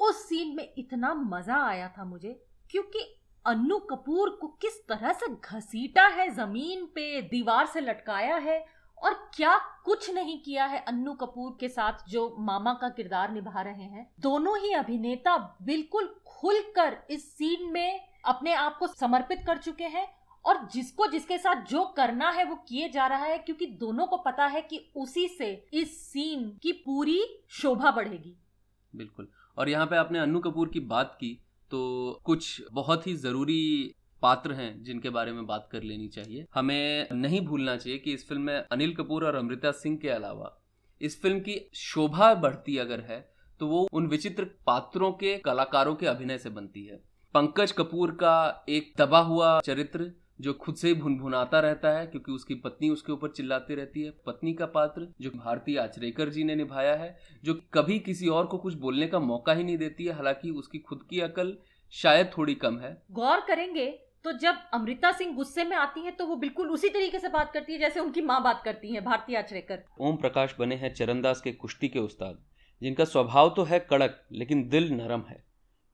उस 0.00 0.28
सीन 0.28 0.54
में 0.56 0.72
इतना 0.78 1.12
मज़ा 1.14 1.64
आया 1.64 1.88
था 1.98 2.04
मुझे, 2.04 2.40
क्योंकि 2.70 2.98
अन्नू 3.44 3.78
कपूर 3.80 4.30
को 4.40 4.48
किस 4.62 4.86
तरह 4.88 5.12
से 5.12 5.26
घसीटा 5.28 6.06
है 6.08 6.28
ज़मीन 6.30 6.84
पे, 6.86 7.20
दीवार 7.22 7.66
से 7.66 7.80
लटकाया 7.80 8.36
है 8.36 8.64
और 8.98 9.14
क्या 9.34 9.56
कुछ 9.84 10.10
नहीं 10.10 10.38
किया 10.42 10.64
है 10.64 10.78
अन्नू 10.78 11.12
कपूर 11.14 11.56
के 11.60 11.68
साथ 11.68 12.08
जो 12.08 12.34
मामा 12.40 12.72
का 12.74 12.88
किरदार 12.88 13.32
निभा 13.32 13.62
रहे 13.62 13.84
हैं। 13.84 14.06
दोनों 14.20 14.58
ही 14.58 14.72
अभिनेता 14.72 15.36
बिल्कुल 15.62 16.08
खुलकर 16.28 16.96
इस 17.10 17.30
सीन 17.32 17.70
में 17.72 18.00
अपने 18.24 18.54
आप 18.54 18.76
को 18.78 18.86
समर्पित 18.88 19.44
कर 19.46 19.58
चुके 19.58 19.84
हैं 19.86 20.06
और 20.44 20.66
जिसको 20.72 21.06
जिसके 21.06 21.38
साथ 21.38 21.64
जो 21.66 21.84
करना 21.96 22.30
है 22.30 22.44
वो 22.44 22.54
किए 22.68 22.88
जा 22.88 23.06
रहा 23.06 23.24
है, 23.24 23.38
क्योंकि 23.38 23.66
दोनों 23.66 24.06
को 24.06 24.16
पता 24.16 24.46
है 24.46 24.62
कि 24.62 24.80
उसी 24.96 25.28
से 25.28 25.52
इस 25.72 25.96
सीन 26.02 26.48
की 26.62 26.72
पूरी 26.84 27.22
शोभा 27.52 27.90
बढ़ेगी। 27.90 28.36
बिल्कुल। 28.92 29.28
और 29.56 29.68
यहाँ 29.68 29.86
पे 29.86 29.96
आपने 29.96 30.18
अन्नू 30.18 30.40
कपूर 30.40 30.68
की 30.68 30.80
बात 30.86 31.16
की 31.20 31.38
तो 31.72 32.20
कुछ 32.24 32.62
बहुत 32.72 33.06
ही 33.06 33.14
ज़रूरी 33.16 33.94
पात्र 34.22 34.52
हैं 34.52 34.82
जिनके 34.82 35.10
बारे 35.10 35.32
में 35.32 35.46
बात 35.46 35.68
कर 35.72 35.82
लेनी 35.82 36.08
चाहिए। 36.08 36.46
हमें 36.54 37.08
नहीं 37.12 37.40
भूलना 37.40 37.76
चाहिए 37.76 37.98
कि 37.98 38.12
इस 38.14 38.28
फ़िल्म 38.28 38.42
में 38.42 38.54
अनिल 38.62 38.94
कपूर 38.94 39.24
और 39.24 39.34
अमृता 39.34 39.70
सिंह 39.72 39.96
के 39.96 40.08
अलावा 40.08 40.50
इस 41.00 41.20
फ़िल्म 41.22 41.40
की 41.40 41.60
शोभा 41.74 42.34
बढ़ती 42.36 42.76
अगर 42.78 43.00
है 43.00 43.18
तो 43.60 43.66
वो 43.66 43.86
उन 43.92 44.06
विचित्र 44.06 44.44
पात्रों 44.66 45.10
के 45.12 45.36
कलाकारों 45.38 45.94
के 45.94 46.06
अभिनय 46.06 46.38
से 46.38 46.50
बनती 46.50 46.84
है। 46.84 46.96
पंकज 47.34 47.72
कपूर 47.72 48.10
का 48.12 48.64
एक 48.68 48.92
दबा 48.98 49.18
हुआ 49.22 49.58
चरित्र 49.60 50.10
जो 50.38 50.52
खुद 50.52 50.74
से 50.74 50.88
ही 50.88 50.94
भुनभुनाता 50.94 51.58
रहता 51.60 51.90
है 51.90 52.06
क्योंकि 52.06 52.32
उसकी 52.32 52.54
पत्नी 52.54 52.88
उसके 52.90 53.12
ऊपर 53.12 53.28
चिल्लाती 53.28 53.74
रहती 53.74 54.02
है। 54.02 54.10
पत्नी 54.26 54.52
का 54.54 54.66
पात्र 54.68 55.06
जो 55.20 55.30
भारती 55.30 55.76
आचरेकर 55.76 56.28
जी 56.28 56.44
ने 56.44 56.54
निभाया 56.54 56.94
है 56.94 57.16
जो 57.44 57.54
कभी 57.74 57.98
किसी 57.98 58.28
और 58.28 58.46
को 58.46 58.58
कुछ 58.58 58.74
बोलने 58.76 59.06
का 59.06 59.18
मौका 59.20 59.52
ही 59.52 59.64
नहीं 59.64 59.78
देती 59.78 60.04
है 60.04 60.14
हालाँकि 60.14 60.50
उसकी 60.52 60.78
खुद 60.78 61.06
की 61.10 61.20
अकल 61.20 61.56
शायद 61.92 62.30
थोड़ी 62.38 62.54
कम 62.56 62.78
है। 62.78 62.96
गौर 63.12 63.40
करेंगे 63.40 63.86
तो 64.24 64.32
जब 64.32 64.58
अमृता 64.74 65.10
सिंह 65.12 65.34
गुस्से 65.36 65.64
में 65.64 65.76
आती 65.76 66.00
हैं 66.00 66.14
तो 66.16 66.26
वो 66.26 66.36
बिल्कुल 66.36 66.70
उसी 66.70 66.88
तरीके 66.88 67.18
से 67.18 67.28
बात 67.28 67.50
करती 67.52 67.72
है 67.72 67.78
जैसे 67.78 68.00
उनकी 68.00 68.22
माँ 68.22 68.42
बात 68.42 68.62
करती 68.64 68.92
हैं 68.92 69.04
भारती 69.04 69.34
आचरेकर। 69.34 69.82
ओम 70.00 70.16
प्रकाश 70.16 70.54
बने 70.58 70.74
हैं 70.74 70.92
चरणदास 70.94 71.40
के 71.40 71.52
कुश्ती 71.52 71.88
के 71.88 71.98
उस्ताद 71.98 72.38
जिनका 72.82 73.04
स्वभाव 73.04 73.52
तो 73.56 73.62
है 73.62 73.78
कड़क 73.80 74.22
लेकिन 74.32 74.68
दिल 74.68 74.92
नरम 74.92 75.24
है। 75.28 75.43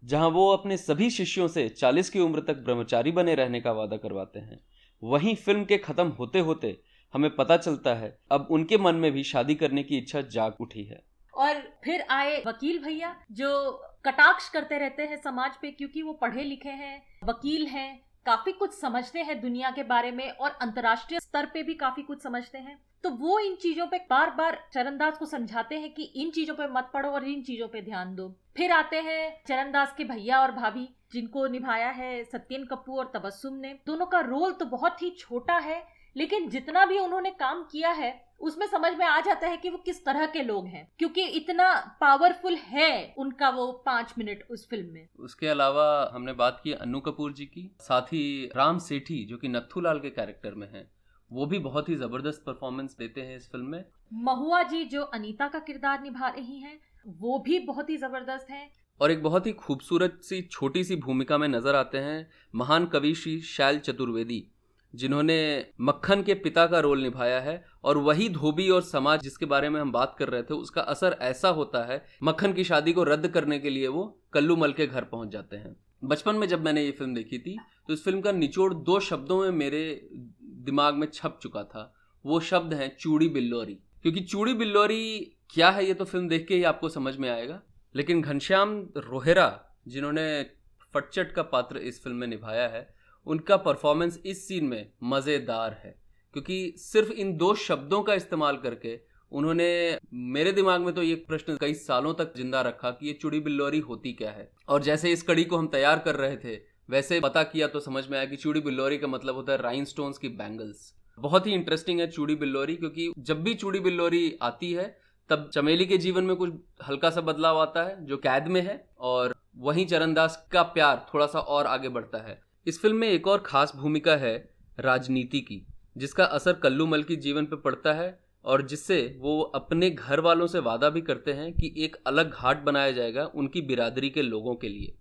जहाँ 0.04 0.28
वो 0.28 0.52
अपने 0.52 0.76
सभी 0.76 1.10
शिष्यों 1.10 1.48
से 1.48 1.68
40 1.68 2.10
की 2.10 2.20
उम्र 2.20 2.40
तक 2.40 2.54
ब्रह्मचारी 2.54 3.12
बने 3.12 3.34
रहने 3.34 3.60
का 3.60 3.72
वादा 3.72 3.96
करवाते 3.96 4.38
हैं। 4.38 4.60
वहीं 5.02 5.34
फ़िल्म 5.34 5.64
के 5.64 5.78
खत्म 5.78 6.08
होते 6.08 6.38
होते 6.38 6.80
हमें 7.14 7.36
पता 7.36 7.56
चलता 7.56 7.94
है, 7.94 8.18
अब 8.32 8.48
उनके 8.50 8.78
मन 8.78 8.94
में 8.94 9.12
भी 9.12 9.24
शादी 9.24 9.54
करने 9.54 9.82
की 9.82 9.98
इच्छा 9.98 10.20
जाग 10.20 10.56
उठी 10.60 10.84
है। 10.84 11.02
और 11.34 11.80
फिर 11.84 12.00
आए 12.00 12.42
वकील 12.46 12.78
भैया, 12.78 13.16
जो 13.32 13.70
कटाक्ष 14.04 14.48
करते 14.48 14.78
रहते 14.78 15.02
हैं 15.02 15.16
समाज 15.16 15.50
पे, 15.62 15.70
क्योंकि 15.70 16.02
वो 16.02 16.12
पढ़े 16.12 16.44
लिखे 16.44 16.68
हैं, 16.68 17.02
वकील 17.24 17.66
हैं, 17.66 18.02
काफ़ी 18.26 18.52
कुछ 18.52 18.80
समझते 18.80 19.18
हैं 19.18 19.40
दुनिया 19.40 19.70
के 19.70 19.82
बारे 19.82 20.10
में 20.10 20.30
और 20.30 20.50
अंतर्राष्ट्रीय 20.50 21.20
स्तर 21.20 21.46
पे 21.46 21.62
भी 21.62 21.74
काफ़ी 21.74 22.02
कुछ 22.02 22.22
समझते 22.22 22.58
हैं। 22.58 22.89
तो 23.04 23.10
वो 23.10 23.38
इन 23.38 23.54
चीज़ों 23.54 23.86
पे 23.86 23.98
बार 24.10 24.30
बार 24.30 24.58
चरणदास 24.72 25.18
को 25.18 25.26
समझाते 25.26 25.74
हैं 25.74 25.92
कि 25.94 26.02
इन 26.02 26.30
चीज़ों 26.30 26.54
पे 26.54 26.66
मत 26.68 26.90
पढ़ो 26.94 27.10
और 27.10 27.24
इन 27.24 27.42
चीज़ों 27.42 27.68
पे 27.68 27.80
ध्यान 27.82 28.14
दो। 28.14 28.28
फिर 28.56 28.72
आते 28.72 28.96
हैं 28.96 29.42
चरणदास 29.48 29.94
के 29.98 30.04
भैया 30.04 30.40
और 30.40 30.52
भाभी, 30.52 30.88
जिनको 31.12 31.46
निभाया 31.46 31.90
है 31.90 32.22
सत्यन 32.24 32.64
कपूर 32.64 32.98
और 32.98 33.10
तबस्सुम 33.14 33.54
ने। 33.54 33.72
दोनों 33.86 34.06
का 34.06 34.20
रोल 34.20 34.52
तो 34.52 34.64
बहुत 34.66 35.02
ही 35.02 35.10
छोटा 35.10 35.56
है, 35.58 35.82
लेकिन 36.16 36.48
जितना 36.48 36.84
भी 36.86 36.98
उन्होंने 36.98 37.30
काम 37.30 37.62
किया 37.62 37.90
है, 37.92 38.12
उसमें 38.40 38.66
समझ 38.66 38.92
में 38.94 39.06
आ 39.06 39.18
जाता 39.20 39.48
है 39.48 39.56
कि 39.56 39.70
वो 39.70 39.78
किस 39.78 40.04
तरह 40.04 40.26
के 40.26 40.42
लोग 40.42 40.66
हैं, 40.66 40.86
क्योंकि 40.98 41.22
इतना 41.22 41.72
पावरफुल 42.00 42.54
है 42.56 43.14
उनका 43.18 43.50
वो 43.50 43.70
पाँच 43.86 44.14
मिनट 44.18 44.44
उस 44.50 44.68
फ़िल्म 44.70 44.92
में। 44.92 45.08
उसके 45.18 45.48
अलावा 45.48 46.10
हमने 46.14 46.32
बात 46.34 46.60
की 46.64 46.72
अनु 46.72 47.00
कपूर 47.00 47.32
जी 47.32 47.46
की, 47.46 47.70
साथ 47.80 48.12
ही 48.12 48.50
राम 48.56 48.78
सेठी, 48.78 49.24
जो 49.24 49.36
कि 49.36 49.48
नथुलाल 49.48 50.00
के 50.00 50.10
कैरेक्टर 50.10 50.54
में 50.54 50.68
है। 50.68 50.88
वो 51.30 51.46
भी 51.46 51.58
बहुत 51.60 51.88
ही 51.88 51.94
ज़बरदस्त 51.96 52.42
परफॉर्मेंस 52.46 52.96
देते 52.98 53.20
हैं 53.20 53.36
इस 53.36 53.50
फ़िल्म 53.52 53.66
में। 53.66 53.84
महुआ 54.24 54.62
जी 54.62 54.84
जो 54.84 55.02
अनीता 55.04 55.48
का 55.48 55.58
किरदार 55.58 56.02
निभा 56.02 56.28
रही 56.28 56.58
हैं 56.58 56.78
वो 57.18 57.38
भी 57.38 57.58
बहुत 57.58 57.90
ही 57.90 57.96
ज़बरदस्त 57.96 58.50
हैं। 58.50 58.70
और 59.00 59.10
एक 59.10 59.22
बहुत 59.22 59.46
ही 59.46 59.52
खूबसूरत 59.54 60.18
सी 60.22 60.40
छोटी 60.42 60.84
सी 60.84 60.96
भूमिका 60.98 61.38
में 61.38 61.46
नज़र 61.48 61.74
आते 61.74 61.98
हैं 61.98 62.26
महान 62.54 62.86
कवि 62.86 63.14
श्री 63.14 63.40
शैल 63.40 63.78
चतुर्वेदी 63.78 64.46
जिन्होंने 64.94 65.36
मक्खन 65.80 66.22
के 66.22 66.34
पिता 66.34 66.66
का 66.66 66.78
रोल 66.80 67.02
निभाया 67.02 67.40
है 67.40 67.62
और 67.84 67.98
वही 67.98 68.28
धोबी 68.28 68.68
और 68.70 68.82
समाज 68.82 69.20
जिसके 69.22 69.46
बारे 69.46 69.68
में 69.68 69.80
हम 69.80 69.92
बात 69.92 70.14
कर 70.18 70.28
रहे 70.28 70.42
थे 70.42 70.54
उसका 70.54 70.82
असर 70.84 71.16
ऐसा 71.22 71.48
होता 71.48 71.84
है 71.84 72.02
मक्खन 72.22 72.52
की 72.52 72.64
शादी 72.64 72.92
को 72.92 73.02
रद्द 73.04 73.28
करने 73.28 73.58
के 73.58 73.70
लिए 73.70 73.88
वो 73.88 74.04
कल्लू 74.32 74.56
मल 74.56 74.72
के 74.72 74.86
घर 74.86 75.04
पहुँच 75.04 75.28
जाते 75.28 75.56
हैं। 75.56 75.74
बचपन 76.04 76.36
में 76.36 76.46
जब 76.48 76.64
मैंने 76.64 76.84
ये 76.84 76.90
फ़िल्म 76.90 77.14
देखी 77.14 77.38
थी 77.38 77.58
तो 77.86 77.92
इस 77.92 78.04
फ़िल्म 78.04 78.20
का 78.20 78.32
निचोड़ 78.32 78.74
दो 78.74 79.00
शब्दों 79.00 79.42
में 79.42 79.50
मेरे 79.50 80.08
दिमाग 80.42 80.94
में 80.94 81.06
छप 81.06 81.38
चुका 81.42 81.64
था। 81.64 81.94
वो 82.26 82.40
शब्द 82.40 82.74
है 82.74 82.96
चूड़ी 83.00 83.28
बिल्लोरी। 83.28 83.74
क्योंकि 83.74 84.20
चूड़ी 84.20 84.54
बिल्लोरी 84.54 85.36
क्या 85.50 85.70
है 85.70 85.86
ये 85.86 85.94
तो 85.94 86.04
फ़िल्म 86.04 86.28
देख 86.28 86.46
के 86.48 86.54
ही 86.54 86.62
आपको 86.62 86.88
समझ 86.88 87.16
में 87.16 87.30
आएगा। 87.30 87.62
लेकिन 87.96 88.22
घनश्याम 88.22 88.88
रोहेरा, 88.96 89.64
जिन्होंने 89.88 90.46
फटचट 90.94 91.32
का 91.32 91.42
पात्र 91.42 91.76
इस 91.76 92.02
फ़िल्म 92.02 92.16
में 92.16 92.26
निभाया 92.26 92.68
है, 92.68 92.94
उनका 93.26 93.56
परफॉर्मेंस 93.56 94.20
इस 94.26 94.48
सीन 94.48 94.64
में 94.64 94.92
मज़ेदार 95.02 95.80
है। 95.84 96.02
क्योंकि 96.32 96.74
सिर्फ़ 96.76 97.12
इन 97.12 97.36
दो 97.36 97.54
शब्दों 97.54 98.02
का 98.02 98.14
इस्तेमाल 98.14 98.56
करके 98.56 99.00
उन्होंने 99.32 99.98
मेरे 100.12 100.52
दिमाग 100.52 100.80
में 100.80 100.94
तो 100.94 101.02
ये 101.02 101.14
प्रश्न 101.28 101.56
कई 101.60 101.74
सालों 101.74 102.14
तक 102.14 102.32
ज़िंदा 102.36 102.60
रखा 102.60 102.90
कि 102.90 103.06
ये 103.06 103.12
चुड़ी 103.12 103.40
बिल्लोरी 103.40 103.78
होती 103.78 104.12
क्या 104.12 104.30
है। 104.30 104.50
और 104.68 104.82
जैसे 104.82 105.12
इस 105.12 105.22
कड़ी 105.22 105.44
को 105.44 105.56
हम 105.56 105.66
तैयार 105.66 105.98
कर 105.98 106.14
रहे 106.14 106.36
थे, 106.36 106.54
वैसे 106.90 107.20
पता 107.20 107.42
किया 107.42 107.66
तो 107.68 107.80
समझ 107.80 108.06
में 108.08 108.18
आया 108.18 108.26
कि 108.26 108.36
चूड़ी 108.36 108.60
बिल्लोरी 108.60 108.98
का 108.98 109.06
मतलब 109.06 109.34
होता 109.34 109.52
है 109.52 109.62
राइन 109.62 109.84
की 109.98 110.28
बैंगल्स 110.28 110.94
बहुत 111.18 111.46
ही 111.46 111.52
इंटरेस्टिंग 111.52 112.00
है 112.00 112.10
चूड़ी 112.10 112.34
बिल्लोरी 112.34 112.76
क्योंकि 112.76 113.12
जब 113.18 113.42
भी 113.42 113.54
चूड़ी 113.54 113.80
बिल्लोरी 113.80 114.38
आती 114.42 114.72
है, 114.72 114.96
तब 115.30 115.50
चमेली 115.54 115.86
के 115.86 115.96
जीवन 115.98 116.24
में 116.24 116.36
कुछ 116.36 116.52
हल्का 116.88 117.10
सा 117.10 117.20
बदलाव 117.20 117.58
आता 117.58 117.82
है, 117.82 118.04
जो 118.06 118.16
कैद 118.16 118.46
में 118.46 118.60
है, 118.60 118.88
और 118.98 119.34
वहीं 119.56 119.86
चरणदास 119.86 120.48
का 120.52 120.62
प्यार 120.62 121.06
थोड़ा 121.14 121.26
सा 121.26 121.38
और 121.38 121.66
आगे 121.66 121.88
बढ़ता 121.88 122.18
है। 122.18 122.40
इस 122.66 122.80
फ़िल्म 122.82 122.96
में 122.96 123.08
एक 123.08 123.26
और 123.26 123.42
खास 123.46 123.72
भूमिका 123.76 124.16
है 124.16 124.50
राजनीति 124.78 125.40
की, 125.40 125.66
जिसका 125.96 126.24
असर 126.24 126.52
कल्लू 126.52 126.86
मल 126.86 127.02
की 127.02 127.16
जीवन 127.16 127.46
पर 127.46 127.56
पड़ता 127.56 127.92
है 127.92 128.19
और 128.44 128.62
जिससे 128.62 129.00
वो 129.18 129.40
अपने 129.54 129.90
घर 129.90 130.20
वालों 130.20 130.46
से 130.46 130.58
वादा 130.60 130.88
भी 130.90 131.00
करते 131.00 131.32
हैं 131.32 131.52
कि 131.52 131.72
एक 131.78 131.96
अलग 132.06 132.32
घाट 132.32 132.62
बनाया 132.64 132.90
जाएगा 132.90 133.24
उनकी 133.34 133.60
बिरादरी 133.62 134.10
के 134.10 134.22
लोगों 134.22 134.54
के 134.54 134.68
लिए। 134.68 134.94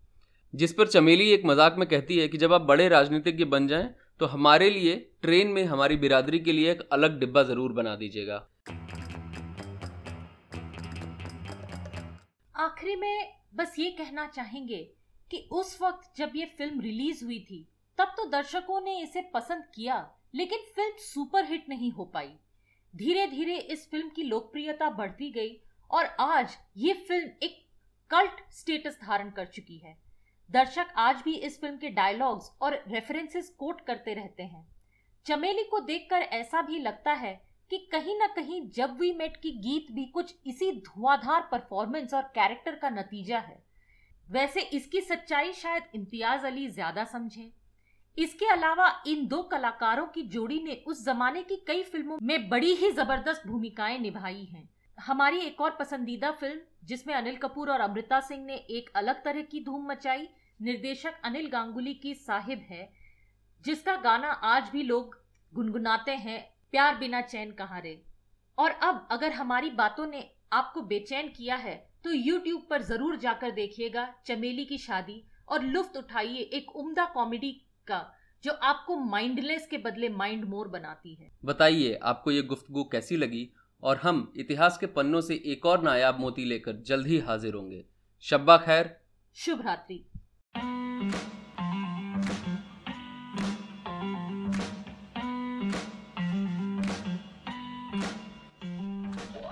जिस 0.54 0.74
पर 0.74 0.88
चमेली 0.88 1.30
एक 1.32 1.46
मज़ाक 1.46 1.76
में 1.78 1.88
कहती 1.90 2.18
है 2.18 2.28
कि 2.28 2.38
जब 2.38 2.54
आप 2.54 2.62
बड़े 2.64 2.88
राजनीतिज्ञ 2.90 3.46
बन 3.46 3.68
जाएँ 3.68 3.90
तो 4.20 4.26
हमारे 4.26 4.70
लिए 4.70 4.96
ट्रेन 5.22 5.48
में 5.48 5.64
हमारी 5.66 5.96
बिरादरी 5.98 6.40
के 6.40 6.52
लिए 6.52 6.72
एक 6.72 6.82
अलग 6.92 7.20
डिब्बा 7.20 7.44
ज़रूर 7.44 7.74
बना 7.74 7.96
दीजिएगा। 7.96 8.36
आखिरी 12.56 12.96
में 12.96 13.34
बस 13.56 13.76
ये 13.80 13.90
कहना 13.92 14.26
चाहेंगे 14.28 14.78
कि 15.32 15.38
उस 15.52 15.78
वक्त 15.82 16.18
जब 16.18 16.32
ये 16.36 16.46
फ़िल्म 16.58 16.82
रिलीज़ 16.82 17.24
हुई 17.26 17.40
थी, 17.40 17.66
तब 18.00 18.14
तो 18.18 18.26
दर्शकों 18.30 18.82
ने 18.82 19.00
इसे 19.02 19.22
पसंद 19.34 19.64
किया, 19.76 20.06
लेकिन 20.36 20.60
फ़िल्म 20.76 20.96
सुपरहिट 21.00 21.70
नहीं 21.70 21.92
हो 21.92 22.06
पाई। 22.06 22.32
धीरे 22.94 23.26
धीरे 23.28 23.56
इस 23.56 23.90
फ़िल्म 23.92 24.10
की 24.10 24.24
लोकप्रियता 24.24 24.90
बढ़ती 24.90 25.30
गई 25.32 25.56
और 25.92 26.06
आज 26.20 26.58
ये 26.78 26.94
फ़िल्म 27.08 27.30
एक 27.44 27.58
कल्ट 28.12 28.42
स्टेटस 28.54 28.98
धारण 29.02 29.30
कर 29.30 29.46
चुकी 29.46 29.78
है। 29.78 29.98
दर्शक 30.50 30.94
आज 30.98 31.22
भी 31.26 31.34
इस 31.34 31.60
फ़िल्म 31.62 31.78
के 31.78 31.90
डायलॉग्स 31.90 32.52
और 32.62 32.74
रेफरेंसेस 32.88 33.50
कोट 33.50 33.82
करते 33.82 34.14
रहते 34.14 34.44
हैं। 34.44 34.66
चमेली 35.26 35.64
को 35.64 35.80
देखकर 35.80 36.22
ऐसा 36.22 36.62
भी 36.62 36.80
लगता 36.80 37.14
है 37.14 37.34
कि 37.72 37.78
कहीं 37.92 38.18
ना 38.20 38.28
कहीं 38.28 38.62
जब 38.70 38.98
वी 39.00 39.12
मेट 39.14 39.38
की 39.38 39.52
गीत 39.62 39.92
भी 39.92 40.06
कुछ 40.06 40.36
इसी 40.48 40.72
धुआंधार 40.82 41.48
परफॉर्मेंस 41.52 42.14
और 42.14 42.24
कैरेक्टर 42.36 42.76
का 42.76 42.90
नतीजा 42.90 43.40
है। 43.40 43.62
वैसे 44.28 44.62
इसकी 44.62 45.02
सच्चाई 45.02 45.54
शायद 45.54 45.84
इम्तियाज़ 45.96 46.46
अली 46.46 46.68
ज़्यादा 46.70 47.04
समझे। 47.06 47.52
इसके 48.20 48.46
अलावा 48.46 48.88
इन 49.08 49.28
दो 49.28 49.42
कलाकारों 49.44 50.06
की 50.06 50.22
जोड़ी 50.30 50.60
ने 50.64 50.74
उस 50.88 51.06
जमाने 51.06 51.44
की 51.44 51.56
कई 51.68 51.84
फ़िल्मों 51.84 52.18
में 52.22 52.50
बड़ी 52.50 52.74
ही 52.76 52.92
ज़बरदस्त 52.92 53.48
भूमिकाएँ 53.48 53.98
निभाई 54.00 54.44
हैं। 54.46 54.68
हमारी 54.98 55.40
एक 55.40 55.62
और 55.62 55.76
पसंदीदा 55.80 56.32
फ़िल्म, 56.32 56.60
जिसमें 56.84 57.14
अनिल 57.16 57.38
कपूर 57.38 57.70
और 57.72 57.80
अमृता 57.82 58.20
सिंह 58.20 58.46
ने 58.46 58.56
एक 58.56 58.90
अलग 58.96 59.24
तरह 59.24 59.42
की 59.42 59.64
धूम 59.66 59.86
मचाई, 59.92 60.28
निर्देशक 60.60 61.22
अनिल 61.24 61.48
गांगुली 61.50 61.94
की 61.94 62.14
साहिब 62.16 62.66
है, 62.70 62.90
जिसका 63.66 63.96
गाना 63.98 64.28
आज 64.28 64.70
भी 64.70 64.84
लोग 64.84 65.16
गुनगुनाते 65.54 66.12
हैं, 66.18 66.42
प्यार 66.74 66.96
बिना 66.96 67.22
चैन 67.22 67.52
कहाँ 67.52 67.82
रे। 67.82 68.02
और 68.58 68.72
अब 68.72 69.08
अगर 69.12 69.32
हमारी 69.34 69.70
बातों 69.72 70.08
ने 70.08 70.30
आपको 70.54 70.82
बेचैन 70.84 71.28
किया 71.28 71.56
है 71.58 71.76
तो 72.04 72.12
YouTube 72.12 72.70
पर 72.70 72.82
ज़रूर 72.82 73.16
जाकर 73.20 73.52
देखिएगा 73.52 74.08
चमेली 74.26 74.66
की 74.66 74.78
शादी 74.78 75.22
और 75.50 75.64
लुफ्त 75.64 75.98
उठाइए 75.98 76.42
एक 76.54 76.76
उम्दा 76.76 77.06
कॉमेडी 77.06 77.52
का 77.90 78.02
जो 78.44 78.52
आपको 78.52 78.96
माइंडलेस 79.00 79.68
के 79.72 79.78
बदले 79.78 80.10
माइंड 80.10 80.46
मोर 80.46 80.68
बनाती 80.68 81.14
है। 81.16 81.32
बताइए 81.46 82.00
आपको 82.04 82.32
ये 82.32 82.42
गुफ्तगु 82.42 82.84
कैसी 82.84 83.18
लगी? 83.18 83.50
और 83.84 83.98
हम 83.98 84.34
इतिहास 84.38 84.78
के 84.78 84.86
पन्नों 84.86 85.22
से 85.22 85.36
एक 85.46 85.66
और 85.66 85.84
नायाब 85.84 86.20
मोती 86.20 86.46
लेकर 86.46 86.76
जल्द 86.76 87.08
ही 87.08 87.20
हाजिर 87.20 87.54
होंगे। 87.54 87.86
शब्बा 88.22 88.58
खैर। 88.58 89.00
शुभ 89.36 89.62
रात्रि। 89.62 90.06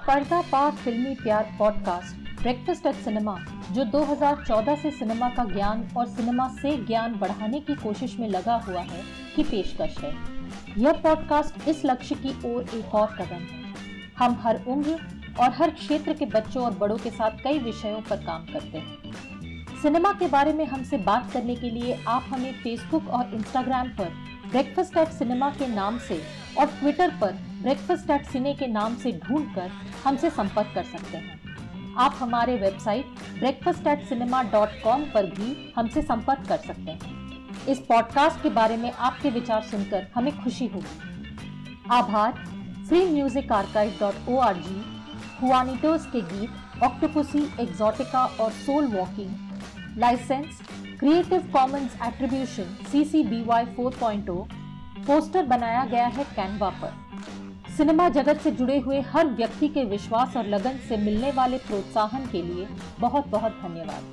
पर्दा 0.08 0.41
पाक 0.41 0.73
फिल्मी 0.73 1.15
प्यार 1.15 1.56
पॉडकास्ट 1.60 2.41
ब्रेकफास्ट 2.41 2.86
एट 2.86 2.95
सिनेमा 2.95 3.57
जो 3.71 3.84
2014 3.84 4.75
से 4.75 4.91
सिनेमा 4.91 5.30
का 5.30 5.43
ज्ञान 5.43 5.88
और 5.97 6.08
सिनेमा 6.08 6.47
से 6.47 6.77
ज्ञान 6.77 7.15
बढ़ाने 7.15 7.60
की 7.60 7.75
कोशिश 7.75 8.19
में 8.19 8.27
लगा 8.30 8.56
हुआ 8.56 8.82
है 8.82 9.01
की 9.36 9.43
पेशकश 9.43 9.97
है। 9.97 10.13
यह 10.77 10.91
पॉडकास्ट 10.91 11.67
इस 11.67 11.86
लक्ष्य 11.86 12.15
की 12.15 12.53
ओर 12.53 12.65
एक 12.73 12.95
और 12.95 13.08
कदम 13.08 13.36
है। 13.36 13.73
हम 14.17 14.39
हर 14.41 14.63
उम्र 14.67 14.99
और 15.39 15.51
हर 15.51 15.69
क्षेत्र 15.69 16.13
के 16.13 16.25
बच्चों 16.25 16.63
और 16.63 16.71
बड़ों 16.71 16.97
के 16.97 17.10
साथ 17.10 17.32
कई 17.43 17.60
विषयों 17.60 18.01
पर 18.01 18.15
काम 18.15 18.45
करते 18.45 18.77
हैं। 18.77 19.13
सिनेमा 19.82 20.13
के 20.13 20.27
बारे 20.27 20.53
में 20.53 20.65
हमसे 20.65 20.97
बात 20.97 21.32
करने 21.32 21.56
के 21.56 21.69
लिए 21.69 22.03
आप 22.08 22.25
हमें 22.30 22.53
फेसबुक 22.53 23.08
और 23.08 23.34
इंस्टाग्राम 23.34 23.89
पर 23.89 24.10
ब्रेकफास्ट 24.49 24.97
एट 24.97 25.08
सिनेमा 25.08 25.49
के 25.49 25.67
नाम 25.67 25.97
से 25.99 26.21
और 26.60 26.65
ट्विटर 26.65 27.12
पर 27.21 27.32
ब्रेकफास्ट 27.62 28.10
एट 28.10 28.25
सिने 28.25 28.53
के 28.53 28.67
नाम 28.67 28.95
से 28.95 29.12
ढूंढकर 29.12 29.71
हमसे 30.06 30.30
संपर्क 30.30 30.71
कर 30.75 30.84
सकते 30.84 31.17
हैं। 31.17 31.46
आप 31.97 32.15
हमारे 32.19 32.55
website 32.55 33.05
breakfast 33.39 33.88
at 33.88 34.03
cinema 34.10 34.41
dot 34.51 34.69
com 34.83 35.03
पर 35.13 35.25
भी 35.29 35.73
हमसे 35.75 36.01
संपर्क 36.01 36.47
कर 36.47 36.57
सकते 36.57 36.91
हैं। 36.91 37.65
इस 37.67 37.79
पॉडकास्ट 37.79 38.41
के 38.43 38.49
बारे 38.49 38.77
में 38.77 38.91
आपके 38.91 39.29
विचार 39.29 39.62
सुनकर 39.62 40.07
हमें 40.15 40.31
खुशी 40.43 40.67
होगी। 40.67 41.86
आभार। 41.91 42.33
Free 42.89 43.05
music 43.05 43.51
archive 43.51 43.95
dot 43.99 44.29
O 44.29 44.38
R 44.39 44.57
G 44.57 44.83
Juanitos 45.41 46.05
के 46.05 46.21
गीत 46.27 46.83
ऑक्टोपुसी 46.83 47.43
एग्जॉटिका 47.60 48.25
और 48.39 48.51
soul 48.51 48.88
walking 48.88 49.97
license 49.97 50.62
creative 50.99 51.49
commons 51.53 51.97
attribution 52.07 52.77
C 52.91 53.03
C 53.05 53.23
B 53.23 53.43
Y 53.43 53.65
four 53.75 53.97
point 53.99 54.29
O 54.29 54.38
poster 55.07 55.45
बनाया 55.45 55.83
गया 55.86 56.07
है 56.07 56.23
कैनवा 56.36 56.69
पर। 56.81 57.07
सिनेमा 57.77 58.07
जगत 58.09 58.39
से 58.41 58.51
जुड़े 58.51 58.77
हुए 58.79 58.99
हर 59.07 59.27
व्यक्ति 59.37 59.67
के 59.67 59.83
विश्वास 59.85 60.37
और 60.37 60.45
लगन 60.45 60.77
से 60.87 60.97
मिलने 60.97 61.31
वाले 61.31 61.57
प्रोत्साहन 61.57 62.25
के 62.31 62.41
लिए 62.41 62.67
बहुत 62.99 63.27
बहुत 63.27 63.59
धन्यवाद। 63.63 64.03